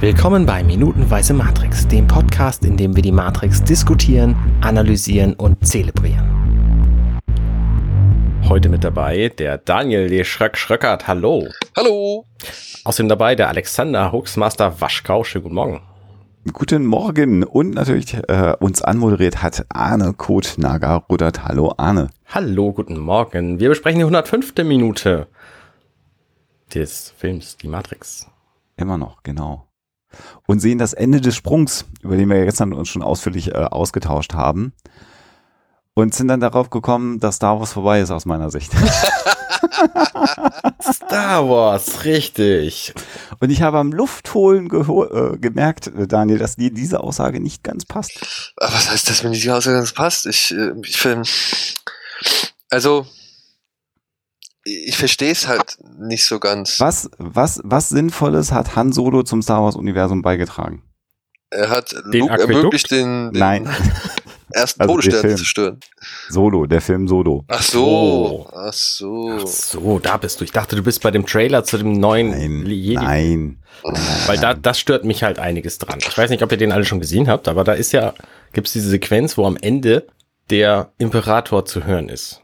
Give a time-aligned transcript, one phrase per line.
[0.00, 7.20] Willkommen bei Minutenweise Matrix, dem Podcast, in dem wir die Matrix diskutieren, analysieren und zelebrieren.
[8.48, 11.06] Heute mit dabei der Daniel de Schröck Schröckert.
[11.06, 11.46] Hallo.
[11.76, 12.24] Hallo.
[12.84, 15.22] Außerdem dabei der Alexander Huxmaster Waschkau.
[15.22, 15.82] Schönen guten Morgen.
[16.50, 21.44] Guten Morgen und natürlich äh, uns anmoderiert hat Arne Kotnager Rudert.
[21.44, 22.08] Hallo Arne.
[22.24, 23.60] Hallo, guten Morgen.
[23.60, 24.54] Wir besprechen die 105.
[24.64, 25.26] Minute
[26.74, 28.26] des Films Die Matrix.
[28.78, 29.66] Immer noch, genau.
[30.46, 33.58] Und sehen das Ende des Sprungs, über den wir ja gestern uns schon ausführlich äh,
[33.58, 34.72] ausgetauscht haben.
[35.94, 38.72] Und sind dann darauf gekommen, dass Star Wars vorbei ist aus meiner Sicht.
[40.80, 42.94] Star Wars, richtig.
[43.40, 47.84] Und ich habe am Luftholen äh, gemerkt, äh, Daniel, dass dir diese Aussage nicht ganz
[47.84, 48.52] passt.
[48.56, 50.26] Was heißt das, wenn diese Aussage ganz passt?
[50.26, 51.28] Ich, äh, ich finde,
[52.70, 53.06] also
[54.64, 56.80] ich verstehe es halt nicht so ganz.
[56.80, 60.82] Was, was, was Sinnvolles hat Han Solo zum Star Wars Universum beigetragen?
[61.50, 62.54] Er hat den Luke Aquädukt?
[62.54, 63.68] ermöglicht, den, den Nein.
[64.52, 65.80] ersten also Todesstern zu stören.
[66.28, 67.44] Solo, der Film Solo.
[67.48, 68.50] Ach so, oh.
[68.52, 69.38] ach so.
[69.40, 70.44] Ach so, da bist du.
[70.44, 72.94] Ich dachte, du bist bei dem Trailer zu dem neuen Nein, Jedi.
[72.94, 73.62] Nein.
[74.26, 75.98] Weil da, das stört mich halt einiges dran.
[76.00, 78.14] Ich weiß nicht, ob ihr den alle schon gesehen habt, aber da ist ja,
[78.52, 80.06] gibt's diese Sequenz, wo am Ende
[80.50, 82.42] der Imperator zu hören ist.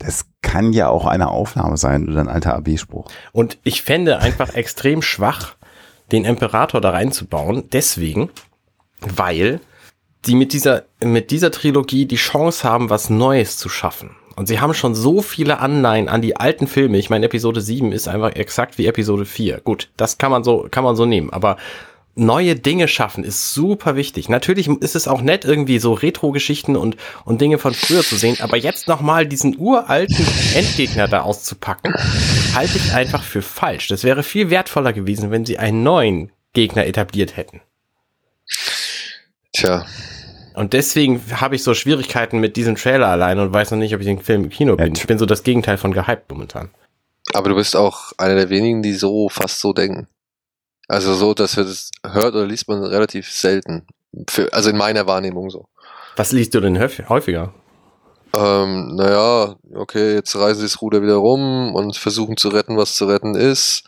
[0.00, 3.08] Das kann ja auch eine Aufnahme sein oder ein alter AB-Spruch.
[3.32, 5.56] Und ich fände einfach extrem schwach,
[6.10, 7.64] den Imperator da reinzubauen.
[7.70, 8.30] Deswegen,
[9.00, 9.60] weil
[10.24, 14.16] die mit dieser, mit dieser Trilogie die Chance haben, was Neues zu schaffen.
[14.36, 16.96] Und sie haben schon so viele Anleihen an die alten Filme.
[16.96, 19.60] Ich meine, Episode 7 ist einfach exakt wie Episode 4.
[19.60, 21.30] Gut, das kann man so, kann man so nehmen.
[21.30, 21.58] Aber
[22.20, 24.28] neue Dinge schaffen ist super wichtig.
[24.28, 28.36] Natürlich ist es auch nett, irgendwie so Retro-Geschichten und, und Dinge von früher zu sehen,
[28.40, 31.94] aber jetzt nochmal diesen uralten Endgegner da auszupacken,
[32.54, 33.88] halte ich einfach für falsch.
[33.88, 37.60] Das wäre viel wertvoller gewesen, wenn sie einen neuen Gegner etabliert hätten.
[39.52, 39.86] Tja.
[40.54, 44.00] Und deswegen habe ich so Schwierigkeiten mit diesem Trailer allein und weiß noch nicht, ob
[44.00, 44.94] ich den Film im Kino bin.
[44.94, 46.70] Ich bin so das Gegenteil von gehypt momentan.
[47.32, 50.08] Aber du bist auch einer der wenigen, die so fast so denken.
[50.90, 53.86] Also so, dass wir das hört oder liest man relativ selten.
[54.28, 55.68] Für, also in meiner Wahrnehmung so.
[56.16, 57.54] Was liest du denn häufiger?
[58.34, 62.96] Ähm, naja, okay, jetzt reißen sie das Ruder wieder rum und versuchen zu retten, was
[62.96, 63.84] zu retten ist.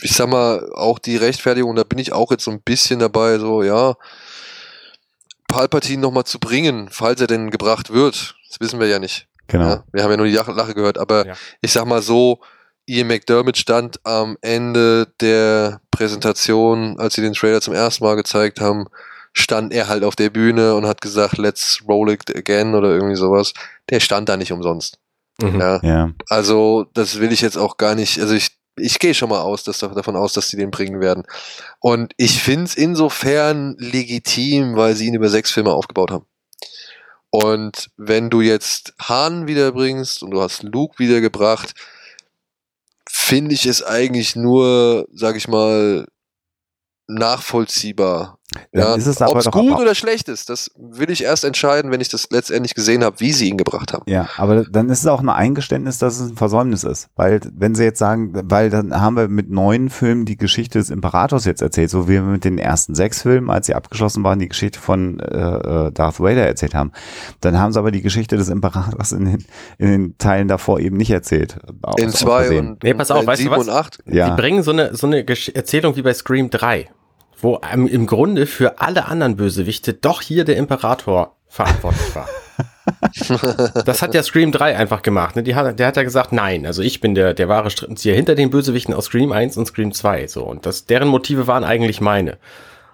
[0.00, 3.40] Ich sag mal, auch die Rechtfertigung, da bin ich auch jetzt so ein bisschen dabei,
[3.40, 3.96] so, ja,
[5.48, 8.36] Palpatine nochmal zu bringen, falls er denn gebracht wird.
[8.48, 9.26] Das wissen wir ja nicht.
[9.48, 9.66] Genau.
[9.66, 11.34] Ja, wir haben ja nur die Lache gehört, aber ja.
[11.60, 12.38] ich sag mal so,
[12.88, 18.60] Ian McDermott stand am Ende der Präsentation, als sie den Trailer zum ersten Mal gezeigt
[18.60, 18.86] haben,
[19.34, 23.16] stand er halt auf der Bühne und hat gesagt, let's roll it again oder irgendwie
[23.16, 23.52] sowas.
[23.90, 24.98] Der stand da nicht umsonst.
[25.40, 25.60] Mhm.
[25.60, 25.80] Ja.
[25.82, 26.12] ja.
[26.30, 29.64] Also, das will ich jetzt auch gar nicht, also ich, ich gehe schon mal aus,
[29.64, 31.24] dass, davon aus, dass sie den bringen werden.
[31.80, 36.24] Und ich finde es insofern legitim, weil sie ihn über sechs Filme aufgebaut haben.
[37.28, 41.74] Und wenn du jetzt Han wiederbringst und du hast Luke wiedergebracht,
[43.28, 46.06] finde ich es eigentlich nur, sag ich mal,
[47.08, 48.37] nachvollziehbar,
[48.72, 52.28] ja, Ob es gut oder schlecht ist, das will ich erst entscheiden, wenn ich das
[52.30, 54.10] letztendlich gesehen habe, wie sie ihn gebracht haben.
[54.10, 57.10] Ja, aber dann ist es auch ein Eingeständnis, dass es ein Versäumnis ist.
[57.14, 60.88] Weil, wenn sie jetzt sagen, weil dann haben wir mit neuen Filmen die Geschichte des
[60.88, 64.38] Imperators jetzt erzählt, so wie wir mit den ersten sechs Filmen, als sie abgeschlossen waren,
[64.38, 66.92] die Geschichte von äh, äh Darth Vader erzählt haben.
[67.42, 69.44] Dann haben sie aber die Geschichte des Imperators in den,
[69.76, 71.58] in den Teilen davor eben nicht erzählt.
[71.98, 73.66] In zwei und, nee, pass auf, weißt du was?
[73.66, 73.98] und acht.
[74.06, 74.30] Ja.
[74.30, 76.88] Die bringen so eine, so eine Erzählung wie bei Scream 3
[77.40, 82.28] wo im Grunde für alle anderen Bösewichte doch hier der Imperator verantwortlich war.
[83.84, 85.36] das hat ja Scream 3 einfach gemacht.
[85.36, 85.42] Ne?
[85.42, 88.34] Die hat, der hat ja gesagt, nein, also ich bin der, der wahre Strippenzieher hinter
[88.34, 90.26] den Bösewichten aus Scream 1 und Scream 2.
[90.26, 90.44] So.
[90.44, 92.38] Und das, deren Motive waren eigentlich meine.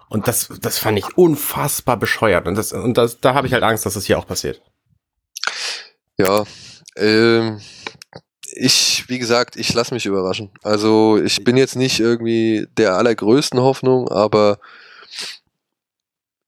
[0.09, 2.47] Und das, das fand ich unfassbar bescheuert.
[2.47, 4.61] Und, das, und das, da habe ich halt Angst, dass das hier auch passiert.
[6.19, 6.45] Ja,
[6.97, 7.61] ähm,
[8.57, 10.51] ich, wie gesagt, ich lasse mich überraschen.
[10.63, 14.59] Also ich bin jetzt nicht irgendwie der allergrößten Hoffnung, aber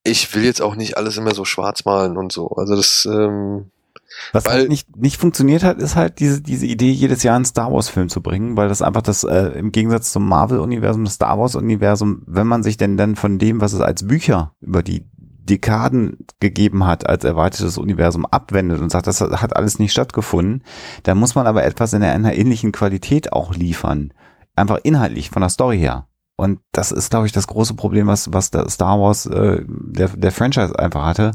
[0.04, 2.48] ich will jetzt auch nicht alles immer so schwarz malen und so.
[2.50, 3.70] Also das, ähm,
[4.32, 7.72] was halt nicht, nicht funktioniert hat, ist halt diese, diese Idee, jedes Jahr einen Star
[7.72, 12.22] Wars-Film zu bringen, weil das einfach das, äh, im Gegensatz zum Marvel-Universum, das Star Wars-Universum,
[12.26, 15.06] wenn man sich denn dann von dem, was es als Bücher über die
[15.46, 20.62] Dekaden gegeben hat als erweitertes Universum abwendet und sagt, das hat alles nicht stattgefunden,
[21.04, 24.12] dann muss man aber etwas in einer ähnlichen Qualität auch liefern.
[24.54, 26.06] Einfach inhaltlich, von der Story her.
[26.36, 30.08] Und das ist, glaube ich, das große Problem, was, was der Star Wars, äh, der,
[30.08, 31.32] der Franchise einfach hatte.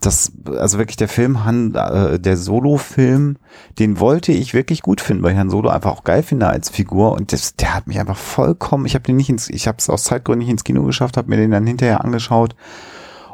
[0.00, 3.38] das, also wirklich der Film, Han, äh, der Solo-Film,
[3.78, 6.68] den wollte ich wirklich gut finden, weil ich Han Solo einfach auch geil finde als
[6.68, 9.78] Figur und das, der hat mich einfach vollkommen, ich habe den nicht ins, ich habe
[9.78, 12.54] es aus Zeitgründen nicht ins Kino geschafft, habe mir den dann hinterher angeschaut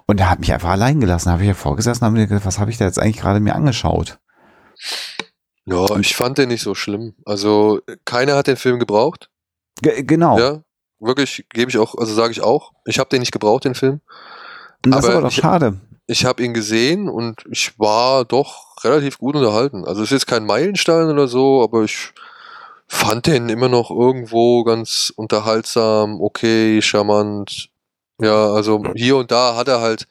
[0.07, 2.59] und der hat mich einfach allein gelassen, habe ich ja vorgesessen, habe mir gedacht, was
[2.59, 4.19] habe ich da jetzt eigentlich gerade mir angeschaut?
[5.65, 7.15] Ja, ich fand den nicht so schlimm.
[7.25, 9.31] Also keiner hat den Film gebraucht.
[9.81, 10.39] G genau.
[10.39, 10.63] Ja,
[10.99, 12.73] wirklich, gebe ich auch, also sage ich auch.
[12.85, 14.01] Ich habe den nicht gebraucht, den Film.
[14.85, 15.81] und das ist aber aber doch ich- schade.
[16.09, 19.85] Ich habe ihn gesehen und ich war doch relativ gut unterhalten.
[19.85, 22.13] Also es ist jetzt kein Meilenstein oder so, aber ich
[22.89, 27.71] fand den immer noch irgendwo ganz unterhaltsam, okay, charmant.
[28.23, 30.07] Ja, also hier und da hat er halt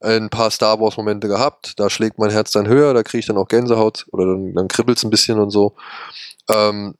[0.00, 1.80] ein paar Star Wars Momente gehabt.
[1.80, 4.68] Da schlägt mein Herz dann höher, da kriege ich dann auch Gänsehaut oder dann, dann
[4.68, 5.74] kribbelt's ein bisschen und so.
[6.50, 6.96] Ähm,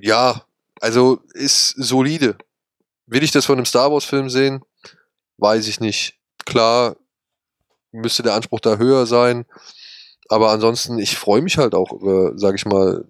[0.00, 0.42] ja,
[0.80, 2.36] also ist solide.
[3.06, 4.62] Will ich das von einem Star Wars Film sehen?
[5.38, 6.16] Weiß ich nicht.
[6.46, 6.94] Klar,
[7.90, 9.46] müsste der Anspruch da höher sein.
[10.28, 13.04] Aber ansonsten, ich freue mich halt auch über, sag ich mal,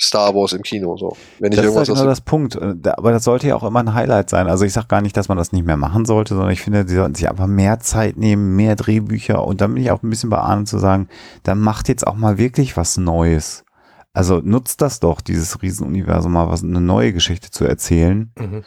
[0.00, 0.96] Star Wars im Kino.
[0.96, 1.16] So.
[1.38, 2.56] Wenn ich Das ist halt irgendwas genau das Punkt.
[2.56, 4.48] Äh, Aber das sollte ja auch immer ein Highlight sein.
[4.48, 6.86] Also ich sage gar nicht, dass man das nicht mehr machen sollte, sondern ich finde,
[6.88, 10.10] sie sollten sich einfach mehr Zeit nehmen, mehr Drehbücher und dann bin ich auch ein
[10.10, 11.08] bisschen bei Arne zu sagen,
[11.44, 13.64] dann macht jetzt auch mal wirklich was Neues.
[14.12, 18.64] Also nutzt das doch, dieses Riesenuniversum mal was, eine neue Geschichte zu erzählen, Mhm.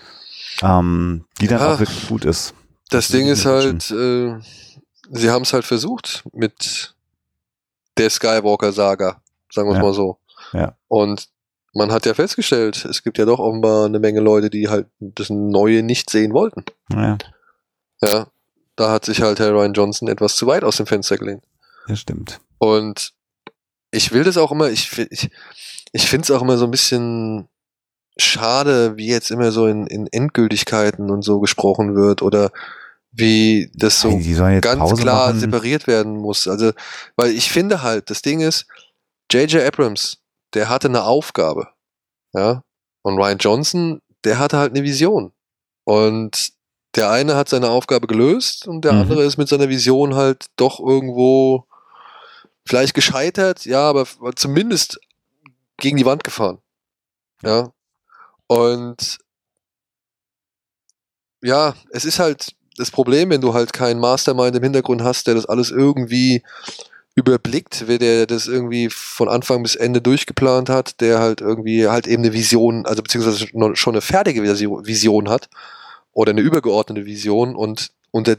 [0.62, 1.73] ähm, die dann Ja.
[1.73, 2.53] auch wirklich gut ist.
[2.89, 4.35] Das Das Ding ist halt, äh,
[5.12, 6.95] sie haben es halt versucht mit
[7.97, 9.21] der Skywalker-Saga,
[9.51, 9.83] sagen wir es Ja.
[9.83, 10.18] mal so.
[10.53, 10.75] Ja.
[10.88, 11.29] Und
[11.73, 15.29] man hat ja festgestellt, es gibt ja doch offenbar eine Menge Leute, die halt das
[15.29, 16.63] Neue nicht sehen wollten.
[16.91, 17.17] Ja,
[18.01, 18.27] Ja,
[18.75, 21.44] da hat sich halt Herr Ryan Johnson etwas zu weit aus dem Fenster gelehnt.
[21.88, 22.39] das stimmt.
[22.57, 23.13] Und
[23.91, 25.29] ich will das auch immer, ich, ich,
[25.91, 27.47] ich finde es auch immer so ein bisschen
[28.17, 32.51] schade, wie jetzt immer so in, in Endgültigkeiten und so gesprochen wird oder
[33.11, 35.39] wie das so jetzt ganz Pause klar machen.
[35.39, 36.47] separiert werden muss.
[36.47, 36.71] Also,
[37.15, 38.65] weil ich finde halt, das Ding ist,
[39.31, 39.63] J.J.
[39.63, 40.17] Abrams,
[40.53, 41.67] der hatte eine Aufgabe.
[42.33, 42.63] Ja.
[43.01, 45.33] Und Ryan Johnson, der hatte halt eine Vision.
[45.83, 46.51] Und
[46.95, 49.01] der eine hat seine Aufgabe gelöst und der Mhm.
[49.01, 51.65] andere ist mit seiner Vision halt doch irgendwo
[52.65, 54.05] vielleicht gescheitert, ja, aber
[54.35, 54.99] zumindest
[55.77, 56.59] gegen die Wand gefahren.
[57.44, 57.71] Ja.
[58.47, 59.19] Und
[61.41, 65.35] ja, es ist halt das Problem, wenn du halt keinen Mastermind im Hintergrund hast, der
[65.35, 66.44] das alles irgendwie
[67.17, 72.05] überblickt, wer der das irgendwie von Anfang bis Ende durchgeplant hat, der halt irgendwie halt
[72.05, 75.49] eben eine Vision, also beziehungsweise schon eine fertige Visio- Vision hat
[76.13, 78.37] oder eine übergeordnete Vision und unter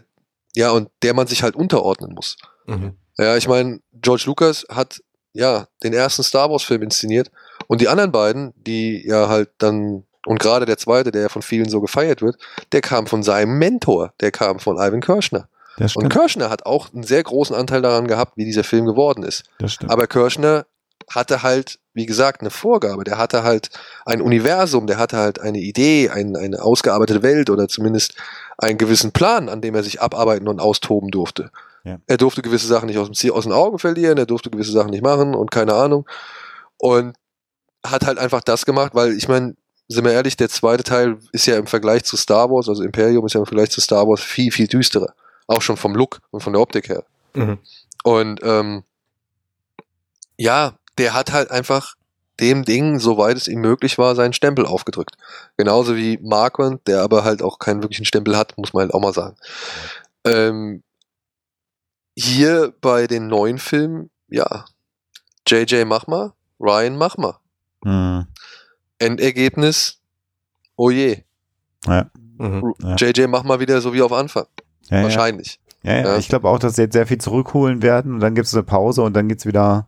[0.54, 2.36] ja und der man sich halt unterordnen muss.
[2.66, 2.92] Mhm.
[3.18, 5.02] Ja, ich meine, George Lucas hat
[5.32, 7.32] ja den ersten Star Wars Film inszeniert
[7.66, 11.42] und die anderen beiden, die ja halt dann und gerade der zweite, der ja von
[11.42, 12.36] vielen so gefeiert wird,
[12.70, 15.48] der kam von seinem Mentor, der kam von Ivan Kirschner.
[15.94, 16.08] Und.
[16.08, 19.44] Kirschner hat auch einen sehr großen Anteil daran gehabt, wie dieser Film geworden ist.
[19.88, 20.66] Aber Kirschner
[21.10, 23.04] hatte halt, wie gesagt, eine Vorgabe.
[23.04, 23.70] Der hatte halt
[24.04, 28.14] ein Universum, der hatte halt eine Idee, ein, eine ausgearbeitete Welt oder zumindest
[28.58, 31.50] einen gewissen Plan, an dem er sich abarbeiten und austoben durfte.
[31.84, 31.98] Ja.
[32.06, 34.90] Er durfte gewisse Sachen nicht aus, dem aus den Augen verlieren, er durfte gewisse Sachen
[34.90, 36.06] nicht machen und keine Ahnung.
[36.76, 37.16] Und
[37.84, 39.54] hat halt einfach das gemacht, weil ich meine,
[39.88, 43.24] sind wir ehrlich, der zweite Teil ist ja im Vergleich zu Star Wars, also Imperium
[43.24, 45.14] ist ja im Vergleich zu Star Wars viel, viel düsterer.
[45.48, 47.04] Auch schon vom Look und von der Optik her.
[47.34, 47.58] Mhm.
[48.04, 48.84] Und ähm,
[50.36, 51.94] ja, der hat halt einfach
[52.40, 55.16] dem Ding, soweit es ihm möglich war, seinen Stempel aufgedrückt.
[55.56, 59.00] Genauso wie Marquand, der aber halt auch keinen wirklichen Stempel hat, muss man halt auch
[59.00, 59.36] mal sagen.
[60.24, 60.82] Ähm,
[62.16, 64.64] hier bei den neuen Filmen, ja,
[65.46, 67.38] JJ mach mal, Ryan mach mal.
[67.84, 68.26] Hm.
[68.98, 70.00] Endergebnis,
[70.76, 71.22] oh je.
[72.38, 72.74] Mhm.
[72.82, 72.96] Ja.
[72.96, 74.46] JJ mach mal wieder so wie auf Anfang.
[74.90, 75.02] Ja.
[75.02, 75.60] Wahrscheinlich.
[75.82, 75.98] Ja, ja.
[76.04, 76.16] Ja.
[76.18, 78.62] ich glaube auch, dass sie jetzt sehr viel zurückholen werden und dann gibt es eine
[78.64, 79.86] Pause und dann geht's wieder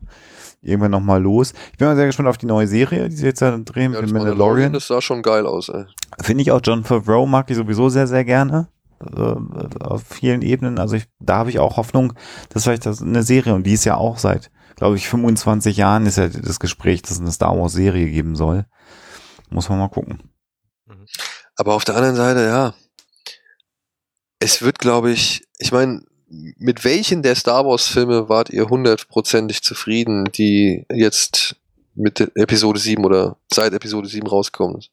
[0.61, 1.53] irgendwann nochmal los.
[1.71, 4.01] Ich bin mal sehr gespannt auf die neue Serie, die sie jetzt da drehen Ja,
[4.01, 4.73] mit Mandalorian, Mandalorian.
[4.73, 5.85] das sah schon geil aus, ey.
[6.21, 8.67] Finde ich auch John Favreau mag ich sowieso sehr, sehr gerne.
[8.99, 9.33] Äh,
[9.83, 10.77] auf vielen Ebenen.
[10.77, 12.13] Also ich, da habe ich auch Hoffnung,
[12.49, 16.05] dass vielleicht das eine Serie, und die ist ja auch seit, glaube ich, 25 Jahren
[16.05, 18.65] ist ja das Gespräch, dass es eine Star Wars Serie geben soll.
[19.49, 20.19] Muss man mal gucken.
[21.55, 22.73] Aber auf der anderen Seite, ja,
[24.41, 30.25] es wird, glaube ich, ich meine, mit welchen der Star Wars-Filme wart ihr hundertprozentig zufrieden,
[30.25, 31.55] die jetzt
[31.93, 34.89] mit Episode 7 oder seit Episode 7 rausgekommen ist?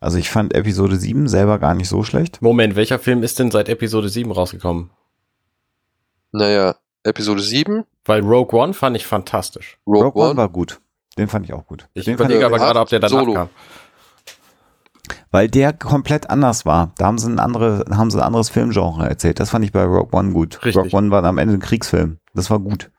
[0.00, 2.42] Also ich fand Episode 7 selber gar nicht so schlecht.
[2.42, 4.90] Moment, welcher Film ist denn seit Episode 7 rausgekommen?
[6.32, 9.78] Naja, Episode 7, Weil Rogue One fand ich fantastisch.
[9.86, 10.80] Rogue, Rogue One One, war gut.
[11.18, 11.88] Den fand ich auch gut.
[11.94, 13.34] Ich Den fand überlege aber gerade, ob der danach Solo.
[13.34, 13.48] kam.
[15.30, 16.92] Weil der komplett anders war.
[16.98, 19.40] Da haben sie ein, andere, haben sie ein anderes Filmgenre erzählt.
[19.40, 20.64] Das fand ich bei Rogue One gut.
[20.64, 20.76] Richtig.
[20.76, 22.18] Rogue One war am Ende ein Kriegsfilm.
[22.34, 22.90] Das war gut.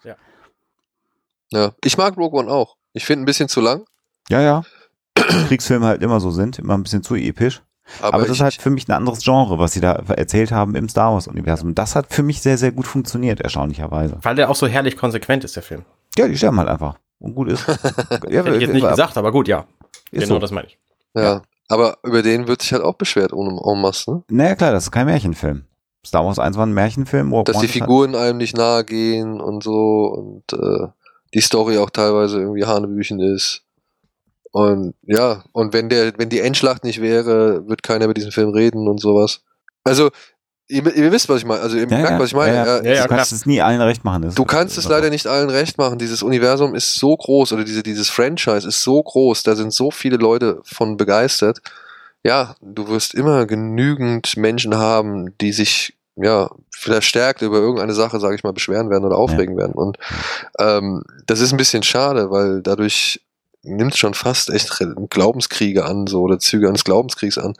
[1.53, 1.74] Ja.
[1.84, 2.75] Ich mag Rogue One auch.
[2.94, 3.86] Ich finde ein bisschen zu lang.
[4.30, 4.63] Ja, ja.
[5.15, 7.62] Kriegsfilme halt immer so sind, immer ein bisschen zu episch.
[8.00, 10.75] Aber, Aber, das ist halt für mich ein anderes Genre, was sie da erzählt haben
[10.75, 11.75] im Star Wars-Universum.
[11.75, 14.18] Das hat für mich sehr, sehr gut funktioniert, erstaunlicherweise.
[14.22, 15.84] Weil der auch so herrlich konsequent ist, der Film.
[16.18, 16.98] Ja, die sterben halt einfach.
[17.20, 17.68] Und gut ist.
[18.30, 19.65] ja, Hätte ich jetzt nicht gesagt, aber gut, ja.
[20.12, 20.39] Ist genau so.
[20.39, 20.80] das meine ich.
[21.15, 21.41] ja.
[21.71, 24.23] Aber über den wird sich halt auch beschwert ohne en masse, ne?
[24.29, 25.63] Naja, klar, das ist kein Märchenfilm.
[26.05, 27.31] Star Wars 1 war ein Märchenfilm.
[27.45, 30.87] Dass die Figuren einem nicht nahe gehen und so und äh,
[31.33, 33.63] die Story auch teilweise irgendwie Hanebüchen ist.
[34.51, 38.49] Und ja, und wenn der, wenn die Endschlacht nicht wäre, wird keiner über diesen Film
[38.49, 39.41] reden und sowas.
[39.85, 40.09] Also,
[40.71, 41.61] ihr, ihr wisst, was ich meine.
[41.61, 42.55] Also ihr Ja, merkt, ja, was ich meine.
[42.55, 42.77] ja, ja.
[42.77, 43.37] Ja, Ja, ja, du kannst klar.
[43.39, 44.21] es nie allen recht machen.
[44.23, 45.97] Das Du kannst es leider nicht allen recht machen.
[45.99, 49.91] Dieses Universum ist so groß oder diese, dieses Franchise ist so groß, da sind so
[49.91, 51.61] viele Leute von begeistert.
[52.23, 58.35] Ja, du wirst immer genügend Menschen haben, die sich ja verstärkt über irgendeine Sache, sage
[58.35, 59.73] ich mal, beschweren werden oder aufregen werden.
[59.73, 59.97] Und
[60.59, 63.21] ähm, das ist ein bisschen schade, weil dadurch
[63.63, 64.71] nimmt schon fast echt
[65.09, 67.53] Glaubenskriege an, so oder Züge eines Glaubenskriegs an.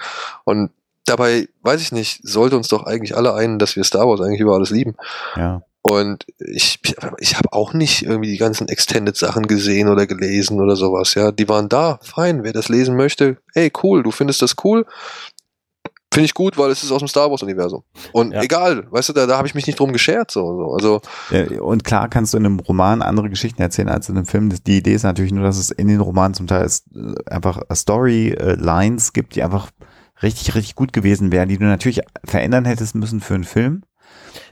[0.44, 0.72] Und
[1.06, 4.40] dabei, weiß ich nicht, sollte uns doch eigentlich alle einen, dass wir Star Wars eigentlich
[4.42, 4.96] über alles lieben.
[5.36, 5.64] Ja.
[5.84, 6.80] Und ich,
[7.18, 11.32] ich habe auch nicht irgendwie die ganzen Extended-Sachen gesehen oder gelesen oder sowas, ja.
[11.32, 12.44] Die waren da, fein.
[12.44, 14.86] Wer das lesen möchte, ey, cool, du findest das cool.
[16.14, 17.84] Finde ich gut, weil es ist aus dem Star Wars-Universum.
[18.12, 18.42] Und Ja.
[18.42, 20.30] egal, weißt du, da, da habe ich mich nicht drum geschert.
[20.30, 20.74] So, so.
[20.74, 24.26] Also, Ja, Und klar kannst du in einem Roman andere Geschichten erzählen als in einem
[24.26, 24.50] Film.
[24.68, 29.14] Die Idee ist natürlich nur, dass es in den Romanen zum Teil äh, einfach Story-Lines
[29.14, 29.72] gibt, die einfach
[30.24, 33.84] richtig, richtig gut gewesen wären, die du natürlich verändern hättest müssen für einen Film.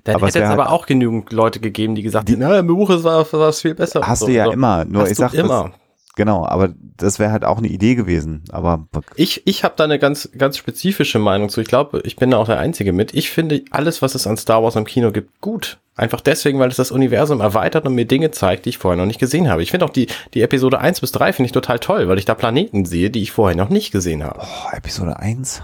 [0.03, 2.39] Dann Aber es hätte es wär aber halt- auch genügend Leute gegeben, die gesagt haben,
[2.39, 4.01] na, im Buch ist war was viel besser.
[4.05, 4.51] Hast So, du ja so.
[4.51, 4.85] immer.
[4.85, 5.71] Nur Hast ich du sag immer.
[5.71, 8.43] Das, genau, aber das wäre halt auch eine Idee gewesen.
[8.51, 11.61] Aber Ich, ich habe da eine ganz, ganz spezifische Meinung zu.
[11.61, 13.13] Ich glaube, ich bin da auch der Einzige mit.
[13.13, 15.79] Ich finde alles, was es an Star Wars im Kino gibt, gut.
[15.99, 19.05] Einfach deswegen, weil es das Universum erweitert und mir Dinge zeigt, die ich vorher noch
[19.05, 19.63] nicht gesehen habe.
[19.63, 22.23] Ich finde auch die, die Episode 1 bis 3 finde ich total toll, weil ich
[22.23, 24.39] da Planeten sehe, die ich vorher noch nicht gesehen habe.
[24.41, 25.61] oh, Episode 1.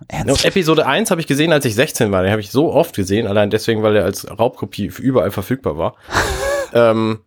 [0.00, 0.44] Und Ernsthaft?
[0.46, 2.22] Episode 1 habe ich gesehen, als ich 16 war.
[2.22, 5.94] Den habe ich so oft gesehen, allein deswegen, weil er als Raubkopie überall verfügbar war.
[6.72, 7.20] ähm,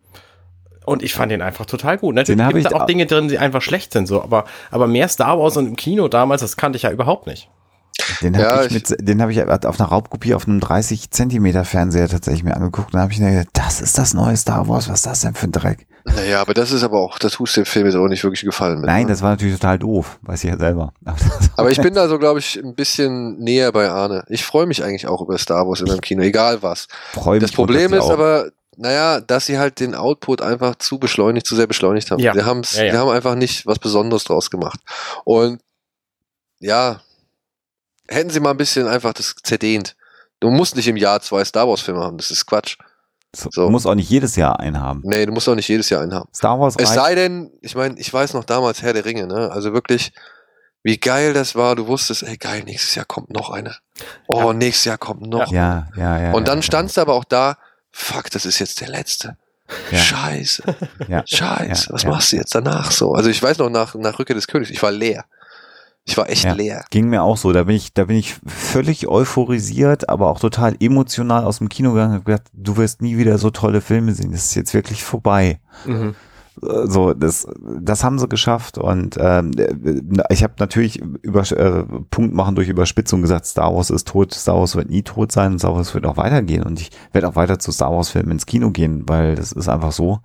[0.84, 2.16] und ich fand den einfach total gut.
[2.16, 5.06] Natürlich gibt ich da auch Dinge drin, die einfach schlecht sind, so, aber, aber mehr
[5.06, 7.48] Star Wars und im Kino damals, das kannte ich ja überhaupt nicht.
[8.22, 11.10] Den Ja, habe ich, ich- mit, den hab ich auf einer Raubkopie auf einem 30
[11.10, 12.88] Zentimeter Fernseher tatsächlich mir angeguckt.
[12.88, 14.88] Und dann habe ich mir gedacht, das ist das neue Star Wars.
[14.88, 15.86] Was ist das denn für ein Dreck?
[16.08, 18.76] naja, aber das ist aber auch, das tust dem Film jetzt auch nicht wirklich gefallen
[18.80, 18.86] mit.
[18.86, 19.08] Nein, ne?
[19.12, 20.20] das war natürlich total doof.
[20.22, 20.92] Weiß ich ja selber.
[21.56, 24.24] Aber, ich bin da so, glaube ich, ein bisschen näher bei Arne.
[24.28, 26.86] Ich freue mich eigentlich auch über Star Wars in meinem Kino, egal was.
[27.12, 28.10] freu Das Problem ist auch.
[28.12, 32.20] aber, naja, dass sie halt den Output einfach zu beschleunigt, zu sehr beschleunigt haben.
[32.20, 32.34] Ja.
[32.34, 32.92] Wir, haben's, Ja, ja.
[32.92, 34.78] wir haben einfach nicht was Besonderes draus gemacht.
[35.24, 35.60] Und
[36.60, 37.00] ja,
[38.08, 39.96] hätten sie mal ein bisschen einfach das zerdehnt.
[40.40, 42.76] Du musst nicht im Jahr zwei Star Wars Filme haben, das ist Quatsch.
[43.34, 43.68] So, so.
[43.70, 45.02] Muss auch nicht jedes Jahr einen haben.
[45.04, 46.28] Nee, du musst auch nicht jedes Jahr einen haben.
[46.34, 49.50] Star Wars Es sei denn, ich meine, ich weiß noch damals Herr der Ringe, ne?
[49.50, 50.12] Also wirklich,
[50.82, 51.74] wie geil das war.
[51.76, 53.76] Du wusstest, ey geil, nächstes Jahr kommt noch eine.
[54.26, 55.52] Oh, nächstes Jahr kommt noch.
[55.52, 56.32] Ja, ja, ja.
[56.32, 57.58] Und dann ja, standst du aber auch da,
[57.92, 59.36] fuck, das ist jetzt der letzte.
[59.90, 59.98] Ja.
[59.98, 60.62] Scheiße,
[61.08, 61.22] Ja.
[61.26, 62.08] scheiße, Ja, was ja.
[62.10, 63.12] machst du jetzt danach so?
[63.14, 65.24] Also ich weiß noch, nach, nach Rückkehr des Königs, ich war leer.
[66.08, 66.52] Ich war echt Ja.
[66.54, 66.84] leer.
[66.90, 67.52] Ging mir auch so.
[67.52, 71.92] Da bin ich, da bin ich völlig euphorisiert, aber auch total emotional aus dem Kino
[71.92, 74.30] gegangen hab gedacht, du wirst nie wieder so tolle Filme sehen.
[74.32, 75.58] Das ist jetzt wirklich vorbei.
[75.84, 76.14] Mhm.
[76.62, 77.46] Äh, So, das,
[77.80, 79.50] das haben sie geschafft und ähm,
[80.30, 84.54] ich habe natürlich über äh, Punkt machen durch Überspitzung gesagt, Star Wars ist tot, Star
[84.56, 87.36] Wars wird nie tot sein und Star Wars wird auch weitergehen und ich werde auch
[87.36, 90.20] weiter zu Star Wars Filmen ins Kino gehen, weil das ist einfach so.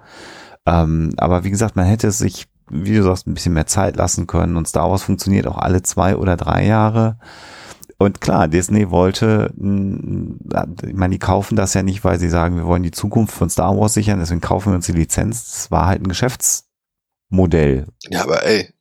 [0.65, 4.27] Ähm, aber wie gesagt, man hätte sich, wie du sagst, ein bisschen mehr Zeit lassen
[4.27, 7.17] können und Star Wars funktioniert auch alle zwei oder drei Jahre.
[7.97, 12.65] Und klar, Disney wollte, ich meine, die kaufen das ja nicht, weil sie sagen, wir
[12.65, 15.45] wollen die Zukunft von Star Wars sichern, deswegen kaufen wir uns die Lizenz.
[15.45, 17.85] Das war halt ein Geschäftsmodell.
[18.09, 18.73] Ja, aber ey,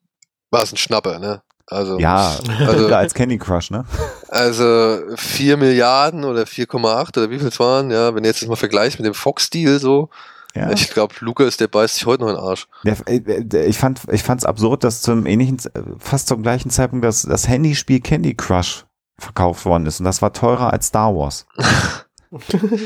[0.50, 1.42] war es ein Schnapper, ne?
[1.66, 3.84] Also, Ja, also, als Candy Crush, ne?
[4.28, 8.48] also 4 Milliarden oder 4,8 oder wie viel es waren, ja, wenn du jetzt das
[8.48, 10.08] mal vergleichst mit dem Fox-Deal so,
[10.54, 10.70] Ja.
[10.72, 12.66] ich glaube, Lukas, der beißt sich heute noch in den Arsch.
[12.84, 16.70] Der, äh, der, ich fand, ich fand's absurd, dass zum ähnlichen, äh, fast zum gleichen
[16.70, 18.84] Zeitpunkt das, das Handyspiel Candy Crush
[19.18, 21.46] verkauft worden ist und das war teurer als Star Wars.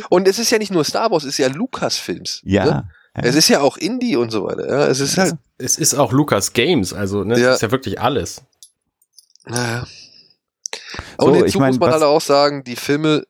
[0.08, 2.40] Und es ist ja nicht nur Star Wars, es ist ja Lucasfilms.
[2.44, 2.64] Ja.
[2.64, 2.70] Ne?
[3.16, 3.22] ja.
[3.22, 4.66] Es ist ja auch Indie und so weiter.
[4.66, 7.46] Ja, es ist halt, Es ist auch Lucas Games, also ne, Ja.
[7.48, 8.42] das ist ja wirklich alles.
[9.44, 9.84] naja.
[11.18, 13.24] So, Und ich hinzu mein, muss man halt auch sagen, die Filme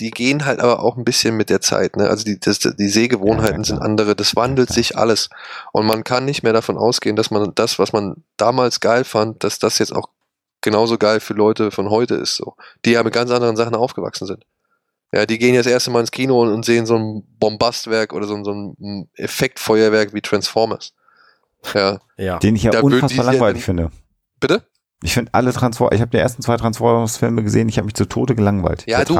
[0.00, 1.96] die gehen halt aber auch ein bisschen mit der Zeit.
[1.96, 2.08] Ne?
[2.08, 5.28] Also die, das, die Sehgewohnheiten Ja, sind andere, das wandelt sich alles.
[5.72, 9.42] Und man kann nicht mehr davon ausgehen, dass man das, was man damals geil fand,
[9.44, 10.08] dass das jetzt auch
[10.60, 12.36] genauso geil für Leute von heute ist.
[12.36, 12.54] So.
[12.84, 14.44] Die ja mit ganz anderen Sachen aufgewachsen sind.
[15.12, 18.12] Ja, die gehen jetzt das erste Mal ins Kino und, und sehen so ein Bombastwerk
[18.12, 20.92] oder so, ein- so ein Effektfeuerwerk wie Transformers.
[21.74, 22.38] Ja, Ja.
[22.38, 23.90] Den ich ja Da unfassbar langweilig finde.
[24.40, 24.62] bitte?
[25.02, 28.04] Ich finde alle Transformers, ich habe die ersten zwei Transformers-Filme gesehen, ich habe mich zu
[28.04, 28.84] Tode gelangweilt.
[28.86, 29.14] Ja, Der du-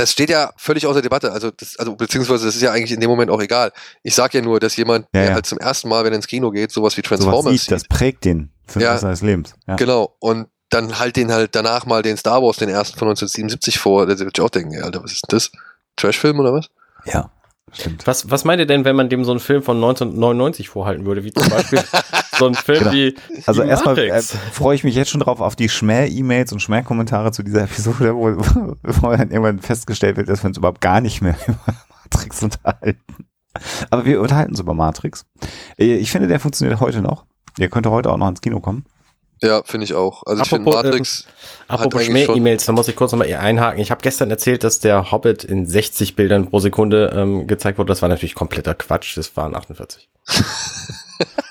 [0.00, 1.30] Das steht ja völlig außer Debatte.
[1.30, 3.70] Also, das, also beziehungsweise das ist ja eigentlich in dem Moment auch egal.
[4.02, 5.34] Ich sag ja nur, dass jemand, Ja, der ja.
[5.34, 7.84] halt zum ersten Mal, wenn er ins Kino geht, sowas wie sowas Transformers sieht, das
[7.84, 8.96] prägt den für Ja.
[8.96, 9.54] Seines Lebens.
[9.68, 9.76] Ja.
[9.76, 10.16] Genau.
[10.18, 14.06] Und dann halt den halt danach mal den Star Wars, den ersten von 1977 vor.
[14.06, 15.50] Da würde ich auch denken, Alter, was ist denn das?
[15.96, 16.68] Trashfilm oder was?
[17.04, 17.30] ja,
[17.72, 18.06] stimmt.
[18.06, 21.24] Was, was meint ihr denn, wenn man dem so einen Film von 1999 vorhalten würde,
[21.24, 21.80] wie zum Beispiel
[22.38, 22.92] so ein Film Genau.
[22.92, 27.32] wie Also erstmal äh, freue ich mich jetzt schon drauf auf die Schmäh-E-Mails und Schmäh-Kommentare
[27.32, 28.36] zu dieser Episode, wo,
[28.82, 31.58] wo dann irgendwann festgestellt wird, dass wir uns überhaupt gar nicht mehr über
[32.04, 33.26] Matrix unterhalten.
[33.90, 35.26] Aber wir unterhalten uns über Matrix.
[35.76, 37.24] Äh, Ich finde, der funktioniert heute noch.
[37.58, 38.84] Der könnte heute auch noch ins Kino kommen.
[39.42, 40.22] Ja, finde ich auch.
[40.26, 41.24] Also ich finde Apropos, Matrix.
[41.66, 43.80] Apropos eigentlich schon- Schmäh-E-Mails, da muss ich kurz nochmal einhaken.
[43.80, 47.88] Ich habe gestern erzählt, dass der Hobbit in 60 Bildern pro Sekunde ähm, gezeigt wurde.
[47.88, 49.16] Das war natürlich kompletter Quatsch.
[49.16, 50.08] Das waren 48.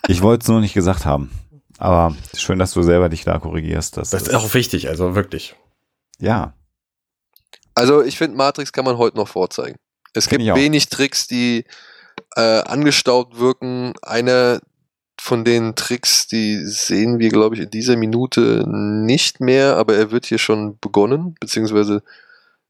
[0.08, 1.30] Ich wollte es nur nicht gesagt haben.
[1.78, 3.96] Aber schön, dass du selber dich da korrigierst.
[3.98, 5.56] Das, Das ist auch wichtig, also wirklich.
[6.20, 6.54] ja,
[7.76, 9.78] Also ich finde, Matrix kann man heute noch vorzeigen.
[10.14, 11.66] Es Find gibt wenig Tricks, die
[12.36, 13.94] äh, angestaubt wirken.
[14.02, 14.60] Einer
[15.20, 20.12] von den Tricks, die sehen wir, glaube ich, in dieser Minute nicht mehr, aber er
[20.12, 22.02] wird hier schon begonnen, beziehungsweise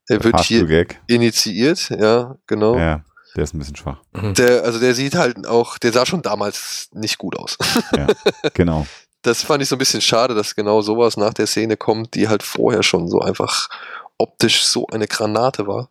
[0.08, 2.76] er wird hier initiiert, ja, genau.
[2.76, 3.04] Ja,
[3.36, 3.98] der ist ein bisschen schwach.
[4.36, 7.56] Der, also der sieht halt auch, der sah schon damals nicht gut aus.
[8.54, 8.86] Genau.
[9.22, 12.28] Das fand ich so ein bisschen schade, dass genau sowas nach der Szene kommt, die
[12.28, 13.68] halt vorher schon so einfach
[14.16, 15.90] optisch so eine Granate war.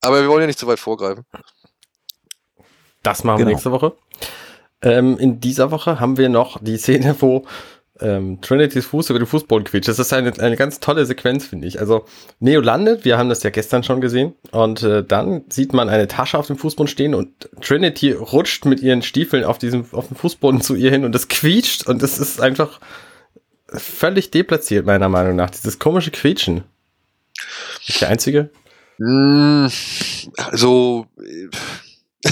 [0.00, 1.24] Aber wir wollen ja nicht zu weit vorgreifen.
[3.04, 3.48] Das machen Genau.
[3.48, 3.96] wir nächste Woche.
[4.82, 7.44] Ähm, in dieser Woche haben wir noch die Szene, wo
[8.00, 9.88] ähm, Trinity's Fuß über den Fußboden quietscht.
[9.88, 11.78] Das ist eine, eine ganz tolle Sequenz, finde ich.
[11.78, 12.04] Also
[12.40, 16.08] Neo landet, wir haben das ja gestern schon gesehen, und äh, dann sieht man eine
[16.08, 20.16] Tasche auf dem Fußboden stehen und Trinity rutscht mit ihren Stiefeln auf diesem auf dem
[20.16, 22.80] Fußboden zu ihr hin und es quietscht und es ist einfach
[23.68, 25.50] völlig deplatziert, meiner Meinung nach.
[25.50, 26.56] Dieses komische Quietschen.
[26.56, 26.64] Bin
[27.86, 28.50] ich der Einzige?
[28.98, 29.66] Mm,
[30.36, 31.48] Also, äh,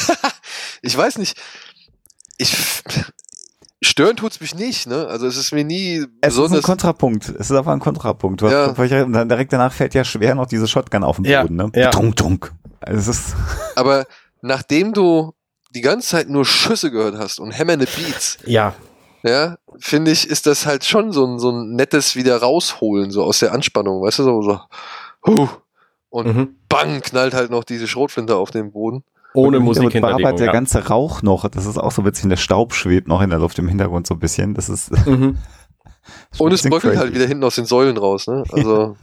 [0.82, 1.36] ich weiß nicht.
[2.40, 2.56] Ich,
[3.82, 5.06] stören tut's mich nicht, ne?
[5.08, 6.62] Also es ist mir nie Es ist ein.
[6.62, 7.28] Kontrapunkt.
[7.28, 8.40] Es ist einfach ein Kontrapunkt.
[8.40, 9.04] Du hast- Ja.
[9.04, 11.56] dann direkt danach fällt ja schwer noch diese Shotgun auf den Ja, Boden.
[11.56, 11.70] Ne?
[11.74, 11.90] ja.
[11.90, 12.52] Tunk, tunk.
[12.80, 13.36] Also es ist,
[13.76, 14.06] aber
[14.40, 15.34] nachdem du
[15.74, 18.74] die ganze Zeit nur Schüsse gehört hast und hämmernde Beats, Ja,
[19.22, 23.22] ja, finde ich, ist das halt schon so ein, so ein nettes wieder rausholen, so
[23.22, 24.60] aus der Anspannung, weißt du, so, so
[25.26, 25.48] huh,
[26.08, 26.56] und mhm.
[26.70, 29.04] bang, knallt halt noch diese Schrotflinte auf den Boden.
[29.34, 30.24] Ohne Und Musik Hintergrund hinterlegen.
[30.26, 30.52] wabert der Ja.
[30.52, 31.48] ganze Rauch noch.
[31.48, 32.28] Das ist auch so witzig.
[32.28, 34.54] Der Staub schwebt noch in der Luft im Hintergrund so ein bisschen.
[34.54, 34.90] Das ist.
[35.06, 35.38] Mhm.
[36.38, 38.42] Und es bröckelt halt wieder hinten aus den Säulen raus, ne?
[38.52, 38.96] Also.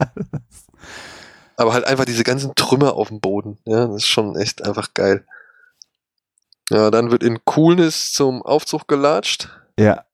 [1.56, 3.58] aber halt einfach diese ganzen Trümmer auf dem Boden.
[3.64, 5.24] Ja, das ist schon echt einfach geil.
[6.70, 9.48] Ja, dann wird in Coolness zum Aufzug gelatscht.
[9.78, 10.04] Ja,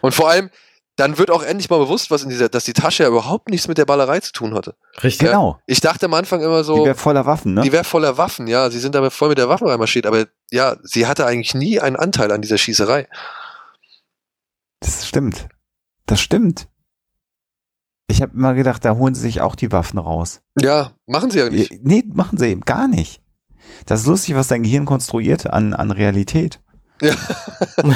[0.00, 0.50] Und vor allem,
[0.98, 3.68] dann wird auch endlich mal bewusst, was in dieser, dass die Tasche ja überhaupt nichts
[3.68, 4.74] mit der Ballerei zu tun hatte.
[5.02, 5.28] Richtig.
[5.28, 5.60] genau.
[5.66, 7.62] Ich dachte am Anfang immer so, Die wäre voller Waffen, ne?
[7.62, 8.68] die wäre voller Waffen, ja.
[8.68, 11.94] Sie sind aber voll mit der Waffe reinmarschiert, aber ja, sie hatte eigentlich nie einen
[11.94, 13.06] Anteil an dieser Schießerei.
[14.80, 15.48] Das stimmt.
[16.06, 16.68] Das stimmt.
[18.10, 20.40] Ich habe immer gedacht, da holen sie sich auch die Waffen raus.
[20.58, 21.72] Ja, machen sie ja nicht.
[21.84, 23.22] Nee, machen sie eben gar nicht.
[23.86, 26.60] Das ist lustig, was dein Gehirn konstruiert an, an Realität.
[27.00, 27.14] Ja.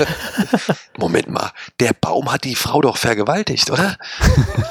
[0.98, 3.96] Moment mal, der Baum hat die Frau doch vergewaltigt, oder?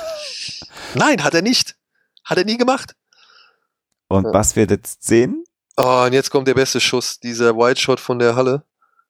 [0.93, 1.75] Nein, hat er nicht.
[2.23, 2.95] Hat er nie gemacht.
[4.07, 4.33] Und Ja.
[4.33, 5.43] was wir jetzt sehen,
[5.77, 8.63] Oh, und jetzt kommt der beste Schuss, dieser White Shot von der Halle.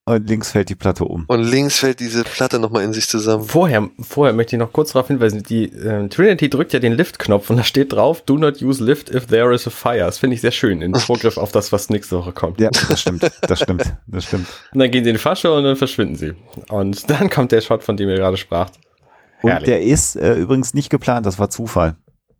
[0.05, 1.25] Und links fällt die Platte um.
[1.27, 3.43] Und links fällt diese Platte nochmal in sich zusammen.
[3.43, 7.49] Vorher, vorher möchte ich noch kurz darauf hinweisen, die äh, Trinity drückt ja den Lift-Knopf
[7.51, 9.99] und da steht drauf, do not use lift if there is a fire.
[9.99, 12.59] Das finde ich sehr schön, in Vorgriff auf das, was nächste Woche kommt.
[12.59, 14.47] Ja, das stimmt, das stimmt, das stimmt.
[14.73, 16.33] Und dann gehen sie in die Fasche und dann verschwinden sie.
[16.69, 18.73] Und dann kommt der Shot, von dem ihr gerade spracht.
[19.43, 19.65] Und Herrlich.
[19.65, 21.95] der ist äh, übrigens nicht geplant, das war Zufall.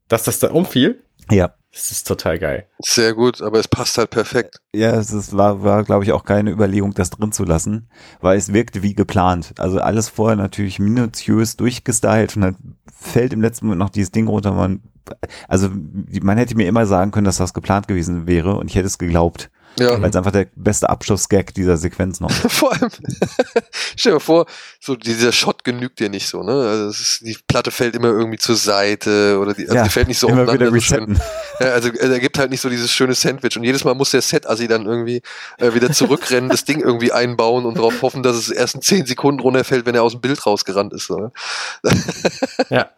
[0.08, 1.54] Dass das da umfiel, Ja.
[1.72, 2.67] das ist total geil.
[2.80, 4.58] Sehr gut, aber es passt halt perfekt.
[4.76, 7.89] Ja, es ist, war, war glaube ich, auch keine Überlegung, das drin zu lassen,
[8.20, 9.54] weil es wirkte wie geplant.
[9.58, 14.28] Also alles vorher natürlich minutiös durchgestylt und dann fällt im letzten Moment noch dieses Ding
[14.28, 14.52] runter.
[14.52, 14.82] Man,
[15.48, 15.70] also
[16.22, 18.98] man hätte mir immer sagen können, dass das geplant gewesen wäre und ich hätte es
[18.98, 19.50] geglaubt.
[19.80, 20.00] Ja.
[20.02, 22.42] Weil es einfach der beste Abschlussgag dieser Sequenz noch ist.
[22.52, 22.90] Vor allem,
[23.96, 24.46] stell dir mal vor,
[24.80, 26.52] so dieser Shot genügt dir nicht so, ne?
[26.52, 30.08] Also ist, die Platte fällt immer irgendwie zur Seite oder die, also Ja, die fällt
[30.10, 31.04] nicht so Immer wieder so schön.
[31.04, 31.22] resetten.
[31.62, 34.10] Ja, also äh, er gibt halt nicht so dieses schöne Sandwich und jedes Mal muss
[34.12, 35.22] der Set-Assi dann irgendwie
[35.60, 39.06] äh, wieder zurückrennen, das Ding irgendwie einbauen und darauf hoffen, dass es erst in 10
[39.06, 41.06] Sekunden runterfällt, wenn er aus dem Bild rausgerannt ist.
[41.06, 41.32] So, ne?
[42.70, 42.90] Ja.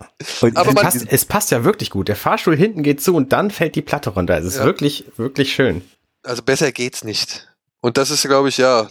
[0.42, 2.08] Und Aber man- Passt, es passt ja wirklich gut.
[2.08, 4.38] Der Fahrstuhl hinten geht zu und dann fällt die Platte runter.
[4.38, 4.66] Es ist Ja.
[4.66, 5.82] wirklich, wirklich schön.
[6.24, 7.48] Also besser geht's nicht.
[7.82, 8.88] Und das ist, glaube ich, ja,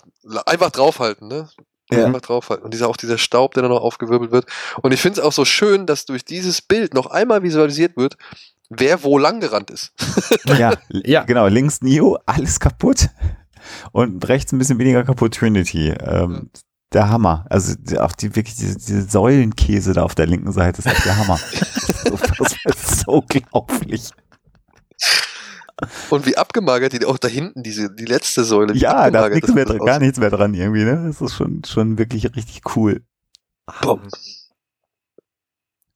[0.47, 1.49] einfach draufhalten, ne?
[1.91, 2.07] Ja.
[2.07, 2.65] Einfach draufhalten.
[2.65, 4.47] Und dieser, auch dieser Staub, der dann noch aufgewirbelt wird.
[4.83, 8.17] Und ich finde es auch so schön, dass durch dieses Bild noch einmal visualisiert wird,
[8.71, 9.93] wer wo lang gerannt ist.
[10.59, 11.25] Ja, Ja.
[11.25, 11.47] genau.
[11.49, 13.09] Links Neo, alles kaputt.
[13.93, 15.91] Und rechts ein bisschen weniger kaputt Trinity.
[15.91, 16.51] Ähm,
[16.93, 17.47] Der Hammer.
[17.49, 21.17] Also auch die wirklich diese, diese Säulenkäse da auf der linken Seite ist echt der
[21.19, 21.39] Hammer.
[22.05, 24.11] so, das ist so unglaublich.
[26.11, 28.75] Und wie abgemagert die auch da hinten, diese, die letzte Säule.
[28.75, 31.05] Ja, da ist abgemagert nichts das mehr dran, gar nichts mehr dran irgendwie, ne?
[31.07, 33.03] Das ist schon, schon wirklich richtig cool.
[33.83, 34.01] Bom.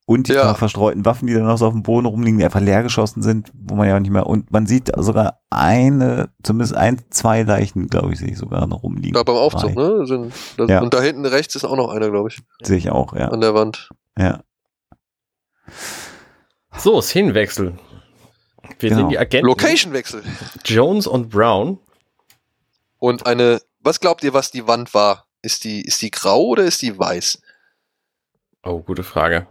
[0.08, 0.42] Und die Ja.
[0.44, 3.22] paar verstreuten Waffen, die dann noch so auf dem Boden rumliegen, die einfach leer geschossen
[3.22, 7.42] sind, wo man ja auch nicht mehr, und man sieht sogar eine, zumindest ein, zwei
[7.42, 9.14] Leichen, glaube ich, sehe ich sogar noch rumliegen.
[9.14, 9.82] Da beim Aufzug, Drei.
[9.82, 10.06] ne?
[10.06, 10.80] Sind, das, Ja.
[10.80, 13.28] Und da hinten rechts ist auch noch einer, glaube ich, Sehe ich auch, ja.
[13.28, 13.90] an der Wand.
[14.16, 14.40] ja.
[16.78, 17.72] So, Szenenwechsel.
[18.78, 19.00] Wir Genau.
[19.02, 20.22] sehen die Agenten Location-Wechsel.
[20.64, 21.78] Jones und Brown.
[22.98, 25.26] Und eine, was glaubt ihr, was die Wand war?
[25.42, 27.40] Ist die, ist die grau oder ist die weiß?
[28.64, 29.46] Oh, gute Frage.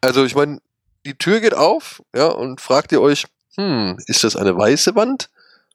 [0.00, 0.60] Also ich meine,
[1.06, 5.30] die Tür geht auf, ja, und fragt ihr euch, hm, ist das eine weiße Wand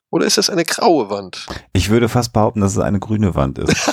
[0.09, 1.45] oder ist das eine graue Wand?
[1.73, 3.75] Ich würde fast behaupten, dass es eine grüne Wand ist.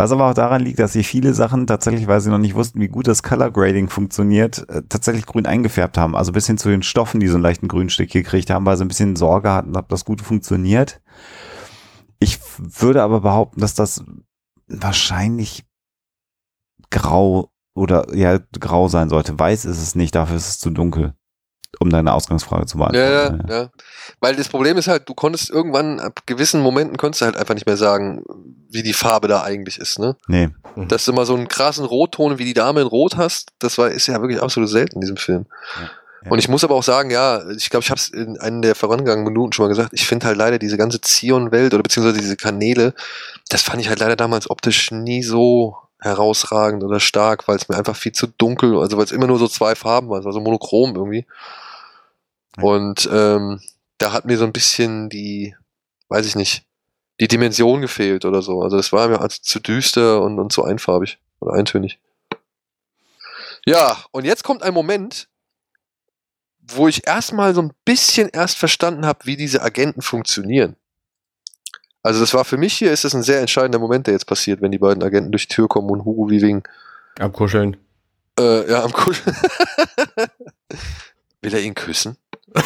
[0.00, 2.80] Was aber auch daran liegt, dass sie viele Sachen tatsächlich, weil sie noch nicht wussten,
[2.80, 6.16] wie gut das Color Grading funktioniert, äh, tatsächlich grün eingefärbt haben.
[6.16, 8.84] Also bis hin zu den Stoffen, die so einen leichten Grünstich gekriegt haben, weil sie
[8.86, 11.02] ein bisschen Sorge hatten, ob das gut funktioniert.
[12.18, 14.02] Ich würde aber behaupten, dass das
[14.68, 15.66] wahrscheinlich
[16.88, 19.38] grau oder ja, grau sein sollte.
[19.38, 21.12] Weiß ist es nicht, dafür ist es zu dunkel.
[21.78, 23.52] Um deine Ausgangsfrage zu Ja, ja, beantworten.
[23.52, 23.68] ja.
[24.20, 27.54] Weil das Problem ist halt, du konntest irgendwann, ab gewissen Momenten konntest du halt einfach
[27.54, 28.24] nicht mehr sagen,
[28.68, 30.16] wie die Farbe da eigentlich ist, ne?
[30.26, 30.48] Nee.
[30.76, 33.90] Dass du mal so einen krassen Rotton wie die Dame in Rot hast, das war,
[33.90, 35.46] ist ja wirklich absolut selten in diesem Film.
[36.24, 36.30] Ja.
[36.30, 38.74] Und ich muss aber auch sagen, ja, ich glaube, ich habe es in einen der
[38.74, 42.36] vorangegangenen Minuten schon mal gesagt, ich finde halt leider diese ganze Zion-Welt oder beziehungsweise diese
[42.36, 42.92] Kanäle,
[43.48, 47.76] das fand ich halt leider damals optisch nie so herausragend oder stark, weil es mir
[47.76, 50.94] einfach viel zu dunkel, also weil es immer nur so zwei Farben war, also monochrom
[50.96, 51.26] irgendwie.
[52.56, 53.60] Und ähm,
[53.98, 55.54] da hat mir so ein bisschen die,
[56.08, 56.64] weiß ich nicht,
[57.20, 58.62] die Dimension gefehlt oder so.
[58.62, 61.98] Also es war mir als zu düster und, und zu einfarbig oder eintönig.
[63.66, 65.28] Ja, und jetzt kommt ein Moment,
[66.60, 70.76] wo ich erstmal so ein bisschen erst verstanden habe, wie diese Agenten funktionieren.
[72.02, 74.60] Also das war für mich hier, ist das ein sehr entscheidender Moment, der jetzt passiert,
[74.62, 76.62] wenn die beiden Agenten durch die Tür kommen und Hugo Weaving
[77.18, 77.76] Am Kuscheln.
[78.38, 79.22] äh, ja, am Kusch.
[81.42, 82.16] Will er ihn küssen?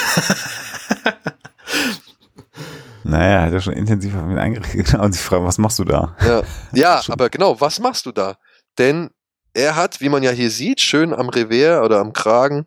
[3.07, 6.17] Naja, hat er schon intensiv auf ihn eingeredet und sich fragen, was machst du da?
[6.25, 6.43] Ja,
[6.73, 8.39] ja aber genau, was machst du da?
[8.79, 9.11] Denn
[9.53, 12.65] er hat, wie man ja hier sieht, schön am Revers oder am Kragen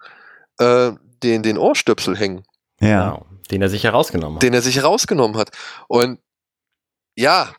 [0.60, 0.92] äh,
[1.24, 2.44] den, den Ohrstöpsel hängen,
[2.80, 3.10] Ja.
[3.12, 3.26] Genau.
[3.50, 4.44] Den er sich herausgenommen hat.
[4.44, 5.52] den er sich herausgenommen hat.
[5.88, 6.20] Und
[7.18, 7.54] ja,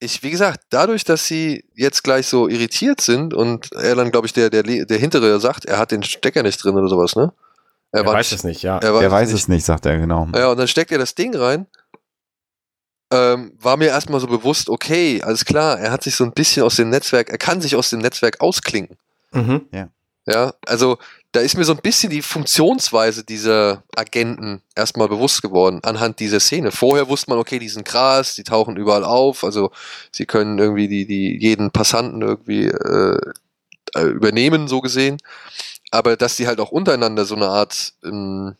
[0.00, 4.26] ich, wie gesagt, dadurch, dass sie jetzt gleich so irritiert sind und er dann, glaube
[4.28, 7.32] ich, der, der, der hintere sagt, er hat den Stecker nicht drin oder sowas, ne?
[7.90, 8.78] er war weiß nicht- es nicht, ja.
[8.78, 10.28] Er, Er weiß es nicht, sagt er, genau.
[10.34, 11.66] Ja, und dann steckt er das Ding rein.
[13.10, 16.62] Ähm, war mir erstmal so bewusst, okay, alles klar, er hat sich so ein bisschen
[16.62, 18.98] aus dem Netzwerk, er kann sich aus dem Netzwerk ausklinken.
[19.32, 19.66] Mhm.
[20.26, 20.98] Ja, also
[21.32, 26.40] da ist mir so ein bisschen die Funktionsweise dieser Agenten erstmal bewusst geworden anhand dieser
[26.40, 26.72] Szene.
[26.72, 29.70] Vorher wusste man, okay, die sind krass, die tauchen überall auf, also
[30.10, 33.20] sie können irgendwie die, die jeden Passanten irgendwie äh,
[33.94, 35.18] äh, übernehmen, so gesehen.
[35.90, 38.56] Aber dass die halt auch untereinander so eine Art ähm,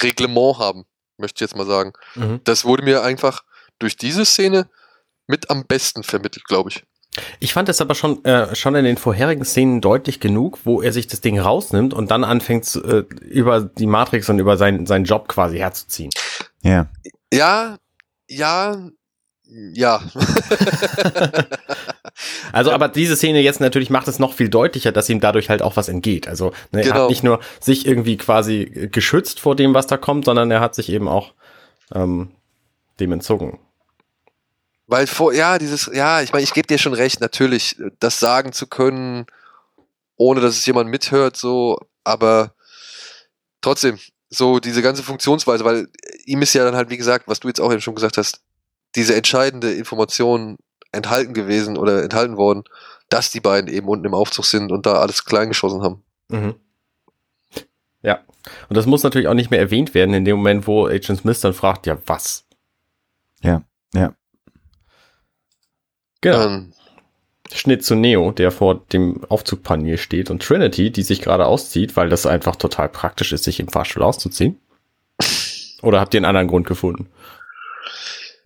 [0.00, 1.92] Reglement haben, möchte ich jetzt mal sagen.
[2.16, 2.40] Mhm.
[2.44, 3.44] Das wurde mir einfach
[3.78, 4.68] durch diese Szene
[5.26, 6.84] mit am besten vermittelt, glaube ich.
[7.40, 10.92] Ich fand es aber schon, äh, schon in den vorherigen Szenen deutlich genug, wo er
[10.92, 15.04] sich das Ding rausnimmt und dann anfängt, äh, über die Matrix und über sein, seinen
[15.04, 16.10] Job quasi herzuziehen.
[16.62, 16.86] Ja.
[17.32, 17.76] Ja,
[18.28, 18.88] ja,
[19.46, 20.00] ja.
[22.52, 25.62] Also, aber diese Szene jetzt natürlich macht es noch viel deutlicher, dass ihm dadurch halt
[25.62, 26.28] auch was entgeht.
[26.28, 26.94] Also, ne, er Genau.
[27.02, 30.74] hat nicht nur sich irgendwie quasi geschützt vor dem, was da kommt, sondern er hat
[30.76, 31.32] sich eben auch
[31.92, 32.30] ähm,
[33.00, 33.58] dem entzogen.
[34.86, 38.52] Weil vor, ja, dieses, ja, ich meine, ich gebe dir schon recht, natürlich, das sagen
[38.52, 39.26] zu können,
[40.16, 42.54] ohne dass es jemand mithört, so, aber
[43.60, 45.88] trotzdem, so diese ganze Funktionsweise, weil
[46.26, 48.42] ihm ist ja dann halt, wie gesagt, was du jetzt auch eben schon gesagt hast,
[48.94, 50.58] diese entscheidende Information
[50.92, 52.64] enthalten gewesen oder enthalten worden,
[53.08, 56.04] dass die beiden eben unten im Aufzug sind und da alles klein geschossen haben.
[56.28, 56.54] Mhm.
[58.02, 58.20] Ja.
[58.68, 61.40] Und das muss natürlich auch nicht mehr erwähnt werden in dem Moment, wo Agent Smith
[61.40, 62.44] dann fragt, ja, was?
[63.40, 63.62] Ja,
[63.94, 64.14] ja.
[66.24, 66.46] Genau.
[66.46, 66.72] Ähm,
[67.52, 72.08] Schnitt zu Neo, der vor dem Aufzugpanier steht und Trinity, die sich gerade auszieht, weil
[72.08, 74.58] das einfach total praktisch ist, sich im Fahrstuhl auszuziehen.
[75.82, 77.08] Oder habt ihr einen anderen Grund gefunden?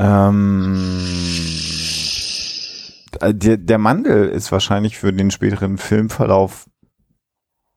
[0.00, 1.00] Ähm,
[3.20, 6.66] äh, der, der Mandel ist wahrscheinlich für den späteren Filmverlauf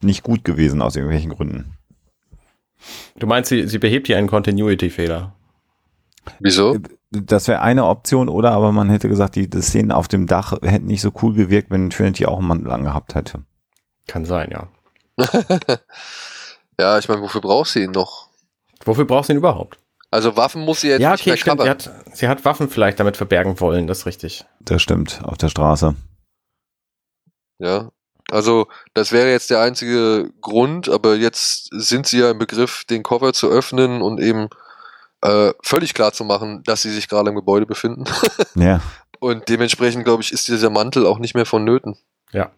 [0.01, 1.77] nicht gut gewesen aus irgendwelchen Gründen.
[3.19, 5.35] Du meinst, sie, sie behebt hier einen Continuity-Fehler.
[6.39, 6.79] wieso?
[7.11, 10.53] Das wäre eine Option, oder aber man hätte gesagt, die, die Szenen auf dem Dach
[10.61, 13.43] hätten nicht so cool gewirkt, wenn Trinity auch einen Mantel angehabt hätte.
[14.07, 14.67] Kann sein, ja.
[16.79, 18.29] ja, ich meine, wofür brauchst du ihn noch?
[18.85, 19.77] Wofür brauchst du ihn überhaupt?
[20.09, 21.61] Also Waffen muss sie jetzt ja, nicht okay, mehr stimmt.
[21.61, 24.45] Sie hat, sie hat Waffen vielleicht damit verbergen wollen, das ist richtig.
[24.61, 25.95] Das stimmt, auf der Straße.
[27.59, 27.91] Ja.
[28.29, 33.03] Also, das wäre jetzt der einzige Grund, aber jetzt sind sie ja im Begriff, den
[33.03, 34.47] Koffer zu öffnen und eben
[35.21, 38.05] äh, völlig klar zu machen, dass sie sich gerade im Gebäude befinden.
[38.55, 38.81] Ja.
[39.19, 41.95] Und dementsprechend, glaube ich, ist dieser Mantel auch nicht mehr vonnöten.
[42.31, 42.49] Ja.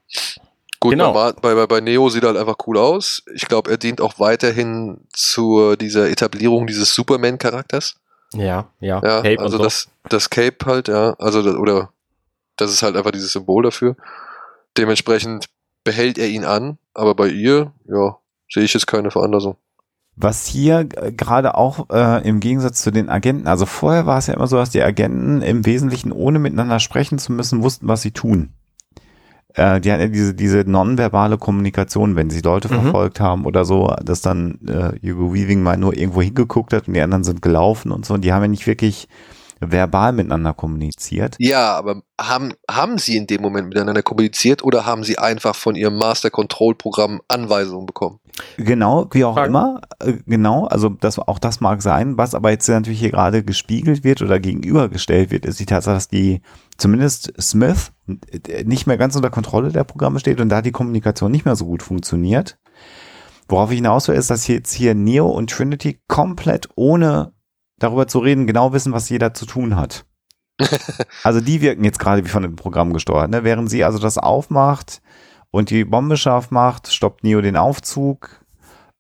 [0.80, 1.12] Gut, Genau.
[1.12, 3.22] bei, bei, bei, Neo sieht er halt einfach cool aus.
[3.36, 7.96] Ich glaube, er dient auch weiterhin zu dieser Etablierung dieses Superman-Charakters.
[8.34, 9.02] Ja, ja.
[9.04, 9.58] Ja, Cape also und so.
[9.64, 11.92] das, das Cape halt, ja, also das, oder
[12.56, 13.96] das ist halt einfach dieses Symbol dafür.
[14.78, 15.48] Dementsprechend
[15.84, 18.18] behält er ihn an, aber bei ihr, ja,
[18.50, 19.58] sehe ich jetzt keine Veranlassung.
[20.16, 24.28] Was hier äh, gerade auch äh, im Gegensatz zu den Agenten, also vorher war es
[24.28, 28.02] ja immer so, dass die Agenten im Wesentlichen ohne miteinander sprechen zu müssen, wussten, was
[28.04, 28.50] sie tun.
[29.56, 32.82] Äh, die hatten ja diese, diese nonverbale Kommunikation, wenn sie Leute Mhm.
[32.82, 36.94] verfolgt haben oder so, dass dann äh, Hugo Weaving mal nur irgendwo hingeguckt hat und
[36.94, 38.14] die anderen sind gelaufen und so.
[38.16, 39.08] Und die haben ja nicht wirklich
[39.72, 41.36] verbal miteinander kommuniziert.
[41.40, 45.76] Ja, aber haben, haben sie in dem Moment miteinander kommuniziert oder haben sie einfach von
[45.76, 48.20] ihrem Master Control Programm Anweisungen bekommen?
[48.58, 49.50] Genau, wie auch Fragen.
[49.50, 49.82] immer.
[50.00, 52.18] Äh, Genau, also das, auch das mag sein.
[52.18, 56.08] Was aber jetzt natürlich hier gerade gespiegelt wird oder gegenübergestellt wird, ist die Tatsache, dass
[56.08, 56.42] die
[56.78, 61.32] zumindest Smith äh, nicht mehr ganz unter Kontrolle der Programme steht und da die Kommunikation
[61.32, 62.58] nicht mehr so gut funktioniert.
[63.48, 67.34] Worauf ich hinaus will, ist, dass jetzt hier Neo und Trinity komplett ohne
[67.84, 70.06] darüber zu reden, genau wissen, was jeder zu tun hat.
[71.24, 73.30] Also die wirken jetzt gerade wie von dem Programm gesteuert.
[73.30, 73.44] Ne?
[73.44, 75.02] Während sie also das aufmacht
[75.52, 78.44] und die Bombe scharf macht, stoppt Neo den Aufzug.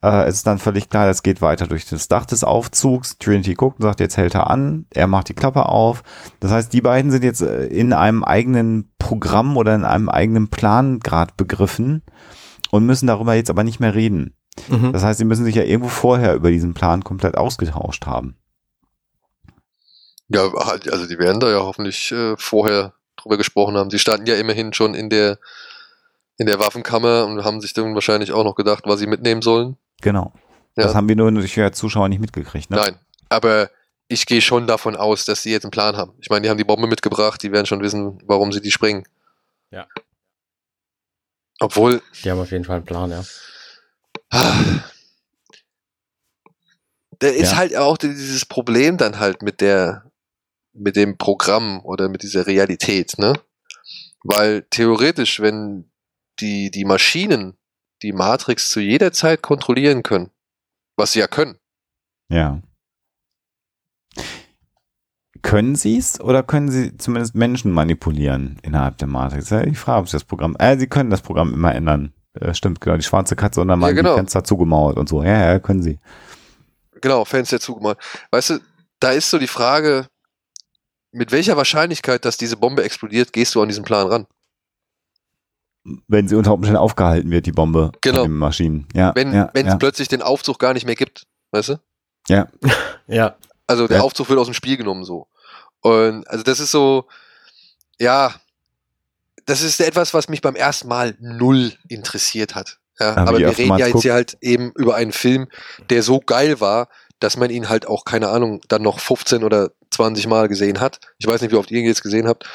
[0.01, 3.17] Äh, es ist dann völlig klar, es geht weiter durch das Dach des Aufzugs.
[3.17, 4.85] Trinity guckt und sagt, jetzt hält er an.
[4.91, 6.03] Er macht die Klappe auf.
[6.39, 10.49] Das heißt, die beiden sind jetzt äh, in einem eigenen Programm oder in einem eigenen
[10.49, 12.03] Plan gerade begriffen
[12.71, 14.35] und müssen darüber jetzt aber nicht mehr reden.
[14.69, 14.91] Mhm.
[14.93, 18.35] Das heißt, sie müssen sich ja irgendwo vorher über diesen Plan komplett ausgetauscht haben.
[20.29, 23.89] Ja, halt, also die werden da ja hoffentlich äh, vorher drüber gesprochen haben.
[23.89, 25.37] Sie standen ja immerhin schon in der
[26.37, 29.77] in der Waffenkammer und haben sich dann wahrscheinlich auch noch gedacht, was sie mitnehmen sollen.
[30.01, 30.33] Genau.
[30.75, 30.83] Ja.
[30.85, 32.71] Das haben wir nur durch die Zuschauer nicht mitgekriegt.
[32.71, 32.77] Ne?
[32.77, 33.69] Nein, aber
[34.07, 36.13] ich gehe schon davon aus, dass sie jetzt einen Plan haben.
[36.19, 39.03] Ich meine, die haben die Bombe mitgebracht, die werden schon wissen, warum sie die sprengen.
[39.69, 39.85] Ja.
[41.59, 43.23] Obwohl, Die haben auf jeden Fall einen Plan, ja.
[47.19, 47.57] da ist Ja.
[47.57, 50.11] halt auch dieses Problem dann halt mit der,
[50.73, 53.33] mit dem Programm oder mit dieser Realität, ne?
[54.23, 55.91] Weil theoretisch, wenn
[56.39, 57.57] die, die Maschinen
[58.01, 60.29] die Matrix zu jeder Zeit kontrollieren können,
[60.97, 61.57] was sie ja können,
[62.29, 62.61] Ja.
[65.41, 69.49] Können sie es oder können sie zumindest Menschen manipulieren innerhalb der Matrix?
[69.49, 70.55] Ja, ich frage, ob sie das Programm.
[70.57, 72.13] Äh, sie können das Programm immer ändern.
[72.33, 72.95] Äh, stimmt, genau.
[72.95, 74.13] Die schwarze Katze und dann mal genau.
[74.13, 75.21] die Fenster zugemauert und so.
[75.21, 75.99] Ja, ja, können sie.
[77.01, 77.97] genau, Fenster zugemacht.
[78.31, 78.59] Weißt du,
[78.99, 80.07] da ist so die Frage,
[81.13, 84.27] mit welcher Wahrscheinlichkeit, dass diese Bombe explodiert, gehst du an diesen Plan ran?
[86.07, 88.23] Wenn sie unter Umständen aufgehalten wird, die Bombe Genau.
[88.23, 88.87] den Maschinen.
[88.93, 89.77] Ja, Wenn ja, wenn es ja.
[89.77, 91.79] plötzlich den Aufzug gar nicht mehr gibt, weißt du?
[92.29, 92.47] ja.
[93.07, 93.35] Ja,
[93.67, 94.03] Also der Ja.
[94.03, 95.27] Aufzug wird aus dem Spiel genommen so.
[95.81, 97.05] Und also das ist so,
[97.99, 98.33] ja,
[99.45, 102.79] das ist etwas, was mich beim ersten Mal null interessiert hat.
[102.99, 104.03] Ja, Aber wir reden ja jetzt guckt.
[104.03, 105.49] hier halt eben über einen Film,
[105.89, 106.87] der so geil war,
[107.19, 110.99] dass man ihn halt auch, keine Ahnung, dann noch 15 oder 20 Mal gesehen hat.
[111.17, 112.45] Ich weiß nicht, wie oft ihr ihn jetzt gesehen habt.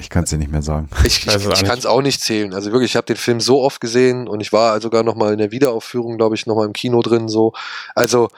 [0.00, 0.88] Ich kann es dir nicht mehr sagen.
[1.04, 1.64] Ich, ich, ich nicht.
[1.64, 2.52] kann es auch nicht zählen.
[2.52, 5.32] Also wirklich, ich habe den Film so oft gesehen und ich war sogar noch mal
[5.32, 7.28] in der Wiederaufführung, glaube ich, noch mal im Kino drin.
[7.28, 7.52] So,
[7.94, 8.28] also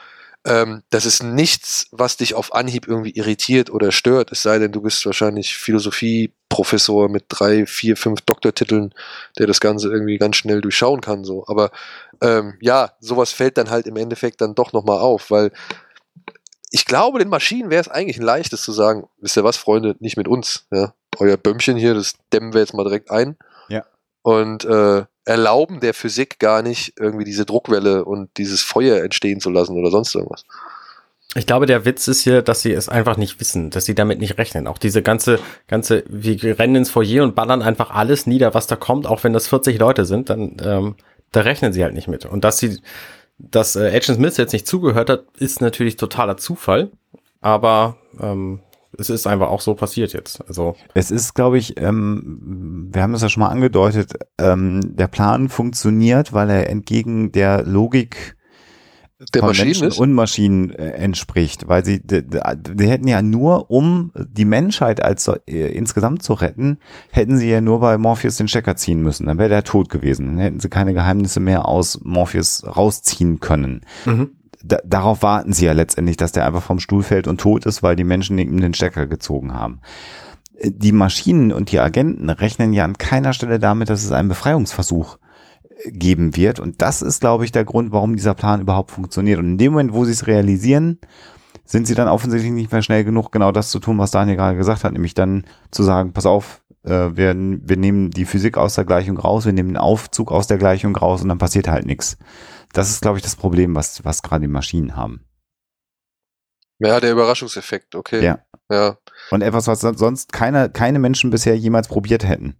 [0.45, 4.71] ähm, das ist nichts, was dich auf Anhieb irgendwie irritiert oder stört, es sei denn,
[4.71, 8.93] du bist wahrscheinlich Philosophie-Professor mit drei, vier, fünf Doktortiteln,
[9.37, 11.43] der das Ganze irgendwie ganz schnell durchschauen kann, so.
[11.47, 11.71] Aber
[12.21, 15.51] ähm, ja, sowas fällt dann halt im Endeffekt dann doch nochmal auf, weil
[16.71, 19.95] ich glaube, den Maschinen wäre es eigentlich ein leichtes zu sagen, wisst ihr was, Freunde,
[19.99, 20.93] nicht mit uns, ja.
[21.17, 23.35] Euer Bömmchen hier, das dämmen wir jetzt mal direkt ein.
[23.67, 23.83] Ja.
[24.21, 29.49] Und äh, erlauben der Physik gar nicht, irgendwie diese Druckwelle und dieses Feuer entstehen zu
[29.49, 30.45] lassen oder sonst irgendwas.
[31.35, 34.19] Ich glaube, der Witz ist hier, dass sie es einfach nicht wissen, dass sie damit
[34.19, 34.65] nicht rechnen.
[34.65, 38.75] Auch diese ganze, ganze, wir rennen ins Foyer und ballern einfach alles nieder, was da
[38.75, 40.95] kommt, auch wenn das 40 Leute sind, dann ähm,
[41.31, 42.25] da rechnen sie halt nicht mit.
[42.25, 42.79] Und dass sie,
[43.39, 46.91] dass äh, Agent Smith jetzt nicht zugehört hat, ist natürlich totaler Zufall.
[47.41, 48.59] Aber ähm,
[48.97, 50.45] es ist einfach auch so passiert jetzt.
[50.47, 55.07] Also Es ist, glaube ich, ähm, wir haben es ja schon mal angedeutet, ähm, der
[55.07, 58.35] Plan funktioniert, weil er entgegen der Logik
[59.33, 59.99] Der Maschinen Menschen ist?
[59.99, 62.23] und Maschinen äh, entspricht, weil sie, die,
[62.87, 66.77] hätten ja nur, um die Menschheit als äh, insgesamt zu retten,
[67.11, 69.25] hätten sie ja nur bei Morpheus den Stecker ziehen müssen.
[69.25, 70.27] Dann wäre der tot gewesen.
[70.27, 73.81] Dann hätten sie keine Geheimnisse mehr aus Morpheus rausziehen können.
[74.05, 74.31] mhm.
[74.61, 77.81] Da, darauf warten sie ja letztendlich, dass der einfach vom Stuhl fällt und tot ist,
[77.81, 79.79] weil die Menschen ihm den Stecker gezogen haben.
[80.57, 84.27] Äh, Die Maschinen und die Agenten rechnen ja an keiner Stelle damit, dass es einen
[84.27, 85.17] Befreiungsversuch
[85.85, 86.59] geben wird.
[86.59, 89.39] Und das ist, glaube ich, der Grund, warum dieser Plan überhaupt funktioniert.
[89.39, 90.99] Und in dem Moment, wo sie es realisieren,
[91.65, 94.57] sind sie dann offensichtlich nicht mehr schnell genug, genau das zu tun, was Daniel gerade
[94.57, 98.75] gesagt hat, nämlich dann zu sagen, pass auf, äh, wir, wir nehmen die Physik aus
[98.75, 101.85] der Gleichung raus, wir nehmen den Aufzug aus der Gleichung raus und dann passiert halt
[101.85, 102.17] nichts.
[102.73, 105.25] Das ist, glaube ich, das Problem, was, was gerade die Maschinen haben.
[106.79, 108.23] Ja, der Überraschungseffekt, okay.
[108.23, 108.39] Ja.
[108.71, 108.97] ja.
[109.31, 112.55] Und etwas, was sonst keine, keine Menschen bisher jemals probiert hätten.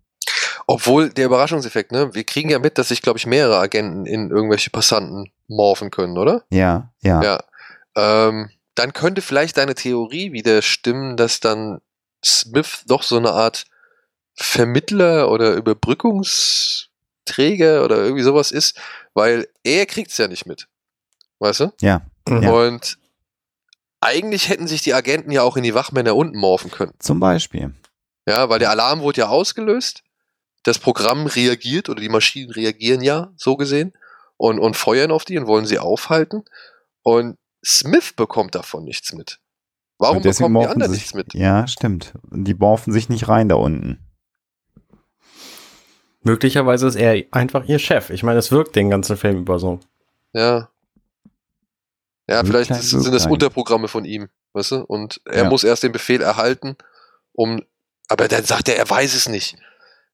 [0.71, 2.13] Obwohl der Überraschungseffekt, ne?
[2.13, 6.15] Wir kriegen ja mit, dass sich, glaube ich, mehrere Agenten in irgendwelche Passanten morphen können,
[6.15, 6.43] oder?
[6.51, 7.23] Ja, ja.
[7.23, 7.43] Ja.
[7.95, 11.81] Ähm, dann könnte vielleicht deine Theorie wieder stimmen, dass dann
[12.23, 13.65] Smith doch so eine Art
[14.35, 18.79] Vermittler oder Überbrückungsträger oder irgendwie sowas ist,
[19.15, 20.67] weil er kriegt's ja nicht mit.
[21.39, 21.73] Weißt du?
[21.81, 22.03] Ja.
[22.27, 22.43] Mhm.
[22.43, 22.51] Ja.
[22.51, 22.99] Und
[24.01, 26.93] eigentlich hätten sich die Agenten ja auch in die Wachmänner unten morphen können.
[26.99, 27.73] Zum Beispiel.
[28.27, 30.03] Ja, weil der Alarm wurde ja ausgelöst.
[30.63, 33.93] Das Programm reagiert oder die Maschinen reagieren ja, so gesehen,
[34.37, 36.43] und, und feuern auf die und wollen sie aufhalten.
[37.01, 39.39] Und Smith bekommt davon nichts mit.
[39.97, 41.33] Warum bekommen die anderen sich, nichts mit?
[41.33, 42.13] Ja, stimmt.
[42.31, 43.99] Die morphen sich nicht rein da unten.
[46.21, 48.09] möglicherweise ist er einfach ihr Chef.
[48.09, 49.79] Ich meine, es wirkt den ganzen Film über so.
[50.33, 50.69] Ja.
[52.27, 53.25] Ja, Wird vielleicht ist, wird sind das.
[53.25, 54.75] Unterprogramme von ihm, weißt du?
[54.85, 55.49] Und er Ja.
[55.49, 56.75] muss erst den Befehl erhalten,
[57.33, 57.63] um,
[58.07, 59.57] aber dann sagt er, er weiß es nicht.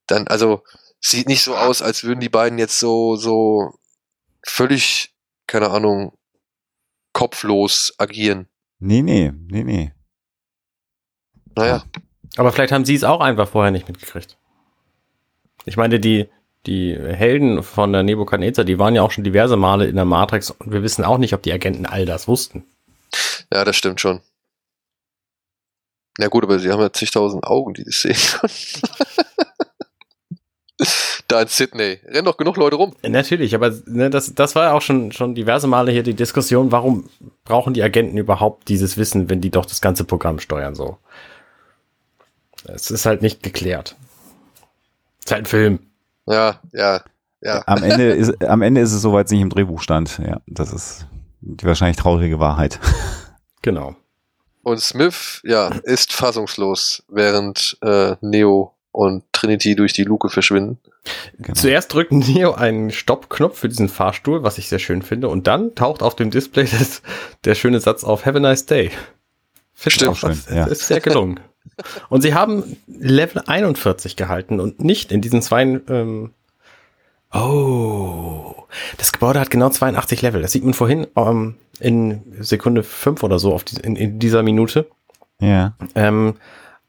[0.08, 0.64] Dann, also,
[1.00, 3.74] sieht nicht so aus, als würden die beiden jetzt so, so
[4.44, 5.14] völlig,
[5.48, 6.18] keine Ahnung,
[7.14, 8.48] kopflos agieren.
[8.80, 9.94] Nee, nee, nee, nee.
[11.56, 11.86] Naja,
[12.36, 14.38] Aber vielleicht haben sie es auch einfach vorher nicht mitgekriegt.
[15.66, 16.30] Ich meine, die,
[16.66, 20.52] die Helden von der Nebuchadnezzar, die waren ja auch schon diverse Male in der Matrix
[20.52, 22.66] und wir wissen auch nicht, ob die Agenten all das wussten.
[23.54, 24.22] ja, das stimmt schon.
[26.18, 28.18] Ja gut, aber sie haben ja zigtausend Augen, die das sehen.
[31.28, 32.00] da in Sydney.
[32.06, 32.94] Rennen doch genug Leute rum.
[33.04, 36.72] Natürlich, aber ne, das, das war ja auch schon, schon diverse Male hier die Diskussion,
[36.72, 37.10] warum
[37.44, 40.98] brauchen die Agenten überhaupt dieses Wissen, wenn die doch das ganze Programm steuern so.
[42.66, 43.96] Es ist halt nicht geklärt.
[45.20, 45.80] Es ist halt ein Film.
[46.26, 47.02] Ja, ja,
[47.42, 47.64] ja.
[47.68, 50.20] Am Ende ist, am Ende ist es soweit nicht im Drehbuch stand.
[50.20, 51.08] Ja, das ist
[51.42, 52.80] die wahrscheinlich traurige Wahrheit.
[53.62, 53.96] Genau.
[54.62, 60.80] Und Smith, ja, ist fassungslos, während äh, Neo und Trinity durch die Luke verschwinden.
[61.38, 61.54] Genau.
[61.54, 65.76] Zuerst drückt Neo einen Stoppknopf für diesen Fahrstuhl, was ich sehr schön finde, und dann
[65.76, 67.02] taucht auf dem Display das,
[67.44, 68.92] der schöne Satz auf Have a nice day.
[69.74, 70.12] Find Stimmt.
[70.12, 70.66] auch, das Schön, ja.
[70.68, 71.42] ist sehr gelungen.
[72.10, 75.64] und sie haben Level 41 gehalten und nicht in diesen zwei.
[75.64, 76.32] Ähm,
[77.34, 78.56] oh,
[78.98, 80.42] das Gebäude hat genau 82 Level.
[80.42, 84.42] Das sieht man vorhin ähm, in Sekunde 5 oder so auf die, in, in dieser
[84.42, 84.88] Minute
[85.42, 85.74] Ja.
[85.96, 86.36] ähm,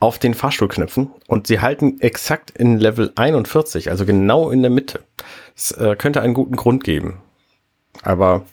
[0.07, 5.03] auf den Fahrstuhlknöpfen und sie halten exakt in Level 41, also genau in der Mitte.
[5.57, 7.21] Es äh, könnte einen guten Grund geben.
[8.03, 8.47] Aber,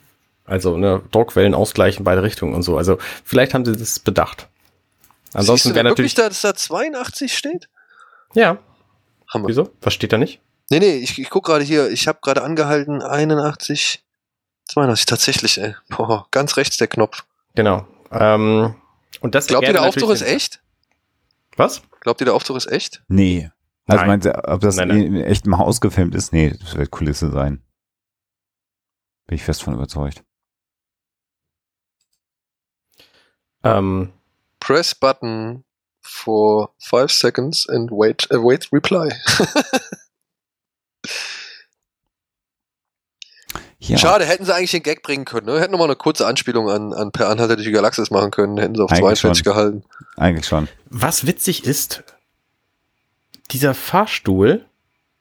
[0.46, 2.76] also, ne, Druckwellen ausgleichen beide Richtungen und so.
[2.76, 4.48] Also, vielleicht haben sie das bedacht.
[5.26, 6.16] Siehst Ansonsten du wäre natürlich.
[6.16, 7.70] da, dass da 82 steht?
[8.34, 8.58] Ja,
[9.32, 9.48] Hammer.
[9.48, 9.70] wieso?
[9.82, 10.40] Was steht da nicht?
[10.72, 14.04] Nee, nee, ich, ich guck gerade hier, ich habe gerade angehalten, 81,
[14.70, 15.76] 82, tatsächlich, ey.
[15.90, 17.26] Boah, ganz rechts der Knopf.
[17.54, 17.86] Genau.
[18.12, 18.74] Ähm,
[19.22, 20.63] und das Glaubt ihr, der Aufzug ist echt?
[21.56, 21.82] Was?
[22.02, 23.04] Glaubt ihr, der Aufzug ist echt?
[23.08, 23.50] Nee.
[23.86, 24.08] Also Nein.
[24.08, 25.02] meinst du, ob das Nein, nein.
[25.02, 26.32] in echtem Haus gefilmt ist?
[26.34, 27.64] Nee, das wird Kulisse sein.
[29.28, 30.24] Bin ich fest von überzeugt.
[33.64, 34.12] Ähm,
[34.60, 35.64] Press button
[36.02, 39.10] for five seconds and wait, uh, wait reply.
[43.90, 45.48] Ja, Schade, hätten sie eigentlich den Gag bringen können.
[45.48, 45.60] Ne?
[45.60, 48.58] Hätten noch mal eine kurze Anspielung an, an Per Anhalter durch die Galaxis machen können.
[48.58, 49.54] Hätten sie auf Eigentlich 42 schon.
[49.54, 49.84] gehalten.
[50.16, 50.68] eigentlich schon.
[50.90, 52.04] was witzig ist,
[53.52, 54.66] dieser Fahrstuhl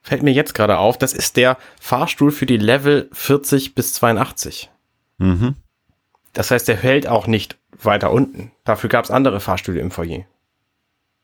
[0.00, 4.70] fällt mir jetzt gerade auf, das ist der Fahrstuhl für die Level 40 bis 82.
[5.18, 5.56] Mhm.
[6.32, 8.52] Das heißt, der hält auch nicht weiter unten.
[8.64, 10.24] Dafür gab es andere Fahrstühle im Foyer.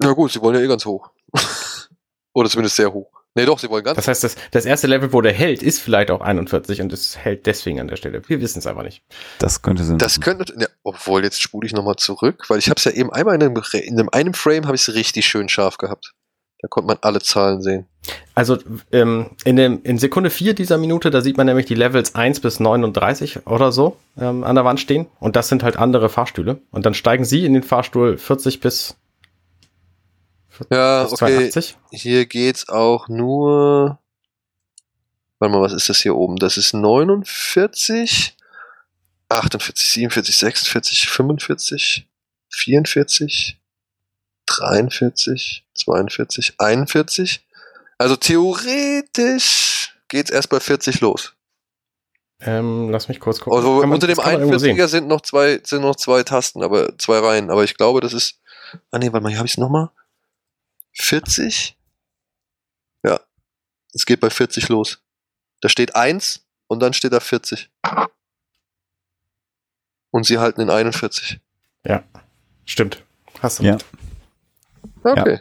[0.01, 1.11] Na gut, sie wollen ja eh ganz hoch.
[2.33, 3.11] Oder zumindest sehr hoch.
[3.39, 5.79] Nee, doch, sie wollen ganz Das heißt, das, das erste Level, wo der hält, ist
[5.79, 8.21] vielleicht auch 41 und es hält deswegen an der Stelle.
[8.27, 9.05] Wir wissen es einfach nicht.
[9.39, 10.39] Das könnte Sinn Das machen.
[10.39, 13.37] könnte, ja, obwohl jetzt spule ich nochmal zurück, weil ich habe es ja eben einmal
[13.37, 16.15] in einem, in einem, einem Frame habe ich es richtig schön scharf gehabt.
[16.61, 17.87] Da konnte man alle Zahlen sehen.
[18.35, 18.59] Also
[18.91, 22.41] ähm, in, dem, in Sekunde 4 dieser Minute, da sieht man nämlich die Levels 1
[22.41, 25.07] bis 39 oder so ähm, an der Wand stehen.
[25.21, 26.59] Und das sind halt andere Fahrstühle.
[26.73, 28.97] Und dann steigen sie in den Fahrstuhl 40 bis,
[30.71, 31.17] Ja, okay.
[31.51, 31.77] 82.
[31.91, 33.99] Hier geht's auch nur.
[35.39, 36.37] Warte mal, was ist das hier oben?
[36.37, 38.37] Das ist 49,
[39.29, 42.09] 48, 47, 46, 45,
[42.51, 43.61] 44,
[44.47, 47.47] 43, 42, 41.
[47.99, 51.35] Also theoretisch geht's erst bei 40 los.
[52.41, 53.57] Ähm, lass mich kurz gucken.
[53.59, 54.77] Also man- unter dem das kann man irgendwo sehen.
[54.77, 57.51] 41er sind noch zwei, sind noch zwei Tasten, aber zwei Reihen.
[57.51, 58.41] Aber ich glaube, das ist.
[58.93, 59.91] Ah nee, warte mal, hier habe ich es nochmal.
[60.99, 61.77] 40?
[63.05, 63.21] Ja.
[63.95, 65.03] Es geht bei 40 los.
[65.61, 67.71] Da steht 1 und dann steht da 40.
[70.11, 71.41] Und sie halten in 41.
[72.65, 73.03] Stimmt.
[73.41, 73.63] Hast du.
[73.65, 73.79] Ja.
[75.05, 75.41] Okay.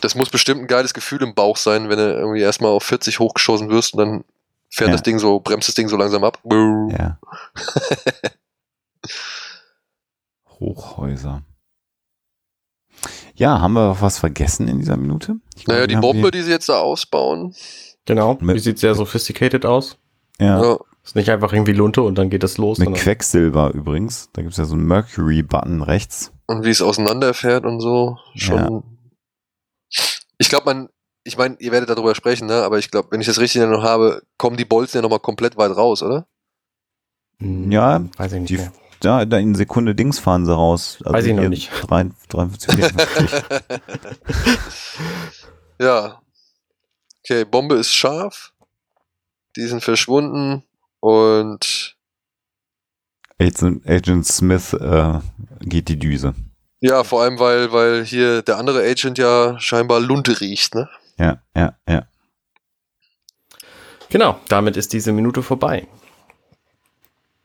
[0.00, 3.18] Das muss bestimmt ein geiles Gefühl im Bauch sein, wenn du irgendwie erstmal auf 40
[3.18, 4.24] hochgeschossen wirst und dann
[4.70, 4.92] fährt Ja.
[4.94, 6.38] das Ding so, bremst das Ding so langsam ab.
[6.44, 7.18] Ja.
[10.58, 11.42] Hochhäuser.
[13.40, 15.36] Ja, haben wir noch was vergessen in dieser Minute?
[15.56, 17.54] Ich Naja, glaube, die Bombe, die sie jetzt da ausbauen.
[18.04, 18.36] Genau.
[18.40, 19.96] Mit- die sieht sehr sophisticated aus.
[20.38, 20.78] ja, Ja.
[21.02, 22.76] Ist nicht einfach irgendwie Lunte und dann geht es los.
[22.78, 24.28] mit sondern- Quecksilber übrigens.
[24.34, 26.32] Da gibt's ja so einen Mercury-Button rechts.
[26.46, 28.18] und wie es auseinanderfährt und so.
[28.34, 28.82] Schon.
[30.36, 30.88] Ich glaube, man,
[31.24, 32.62] ich meine, ihr werdet darüber sprechen, ne?
[32.62, 35.56] Aber ich glaube, wenn ich das richtig noch habe, kommen die Bolzen ja nochmal komplett
[35.56, 36.26] weit raus, oder?
[37.38, 38.72] Hm, Ja, Weiß ich nicht die- mehr.
[39.00, 40.98] Da, da in Sekunde Dings fahren sie raus.
[41.04, 41.70] Also Weiß ich noch nicht.
[41.88, 43.42] 53, 54.
[45.80, 46.20] ja.
[47.24, 48.52] Okay, Bombe ist scharf.
[49.56, 50.62] Die sind verschwunden
[51.00, 51.96] und
[53.40, 55.18] Agent, Agent Smith äh,
[55.60, 56.34] geht die Düse.
[56.80, 60.88] ja, vor allem, weil, weil hier der andere Agent ja scheinbar Lunte riecht, ne?
[61.18, 62.06] Ja, ja, ja.
[64.10, 65.88] Genau, damit ist diese Minute vorbei.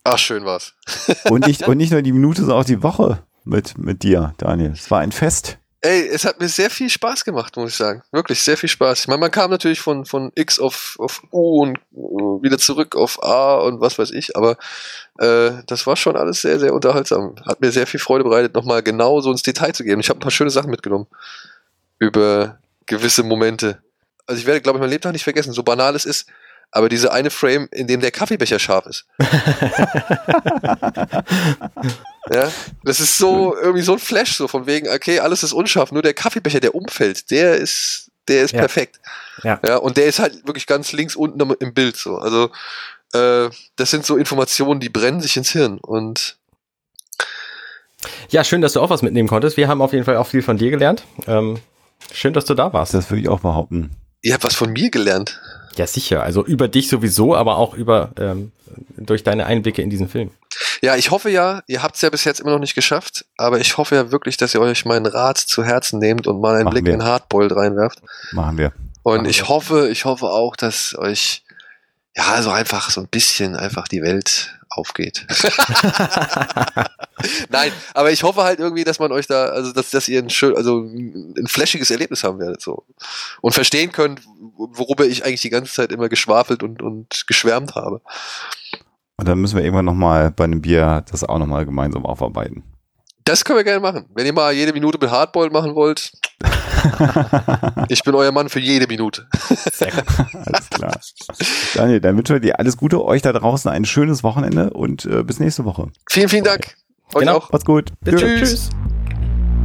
[0.08, 0.74] Ach, schön war's.
[1.30, 4.72] Und nicht, und nicht nur die Minute, sondern auch die Woche mit, mit dir, Daniel.
[4.72, 5.58] Es war ein Fest.
[5.82, 8.04] Ey, es hat mir sehr viel Spaß gemacht, muss ich sagen.
[8.12, 9.02] Wirklich sehr viel Spaß.
[9.02, 12.96] Ich meine, man kam natürlich von, von X auf, auf U und äh, wieder zurück
[12.96, 14.58] auf A und was weiß ich, aber
[15.20, 17.36] äh, das war schon alles sehr, sehr unterhaltsam.
[17.44, 20.00] Hat mir sehr viel Freude bereitet, nochmal genau so ins Detail zu gehen.
[20.00, 21.08] Ich habe ein paar schöne Sachen mitgenommen
[21.98, 23.80] über gewisse Momente.
[24.28, 26.28] Also ich werde, glaube ich, mein Lebtag nicht vergessen, so banal es ist,
[26.76, 29.06] aber diese eine Frame, in dem der Kaffeebecher scharf ist.
[32.34, 32.52] Ja,
[32.84, 36.02] das ist so irgendwie so ein Flash, so von wegen, okay, alles ist unscharf, nur
[36.02, 38.62] der Kaffeebecher, der umfällt, der ist, der ist Ja.
[38.62, 39.00] perfekt.
[39.44, 39.60] Ja.
[39.64, 39.76] ja.
[39.78, 42.18] Und der ist halt wirklich ganz links unten im Bild so.
[42.18, 42.50] Also
[43.14, 45.78] äh, das sind so Informationen, die brennen sich ins Hirn.
[45.78, 46.38] Und
[48.32, 49.56] Ja, schön, dass du auch was mitnehmen konntest.
[49.56, 51.04] Wir haben auf jeden Fall auch viel von dir gelernt.
[51.28, 51.60] Ähm,
[52.12, 52.96] schön, dass du da warst.
[52.96, 53.92] Das würde ich auch behaupten.
[54.24, 55.40] ihr habt was von mir gelernt.
[55.76, 56.24] Ja, sicher.
[56.24, 58.52] Also über dich sowieso, aber auch über ähm,
[58.98, 60.32] durch deine Einblicke in diesen Film.
[60.82, 63.60] Ja, ich hoffe ja, ihr habt es ja bis jetzt immer noch nicht geschafft, aber
[63.60, 66.66] ich hoffe ja wirklich, dass ihr euch meinen Rat zu Herzen nehmt und mal einen
[66.66, 66.94] Machen Blick wir.
[66.94, 68.02] in Hardboiled reinwerft.
[68.32, 68.72] Machen wir.
[69.04, 69.50] Und Machen ich wir.
[69.50, 71.44] hoffe, ich hoffe auch, dass euch
[72.16, 75.26] ja so einfach so ein bisschen einfach die Welt aufgeht.
[77.50, 80.30] Nein, aber ich hoffe halt irgendwie, dass man euch da, also dass, dass ihr ein
[80.30, 82.86] schön, also ein flashiges Erlebnis haben werdet so
[83.42, 84.22] und verstehen könnt,
[84.58, 88.02] worüber ich eigentlich die ganze Zeit immer geschwafelt und und geschwärmt habe.
[89.18, 92.64] Und dann müssen wir irgendwann nochmal bei einem Bier das auch nochmal gemeinsam aufarbeiten.
[93.26, 94.06] Das können wir gerne machen.
[94.14, 96.12] Wenn ihr mal jede Minute mit Hardboiled machen wollt,
[97.90, 99.28] ich bin euer Mann für jede Minute.
[99.74, 100.04] Sehr gut.
[100.46, 101.00] Alles klar.
[101.74, 105.24] Daniel, dann wünschen wir dir alles Gute, euch da draußen ein schönes Wochenende und äh,
[105.24, 105.88] bis nächste Woche.
[106.10, 106.76] Vielen, vielen Dank.
[107.16, 107.38] Euch Genau.
[107.38, 107.52] auch.
[107.52, 107.92] Macht's gut.
[108.06, 108.22] Tschüss.
[108.22, 108.70] tschüss.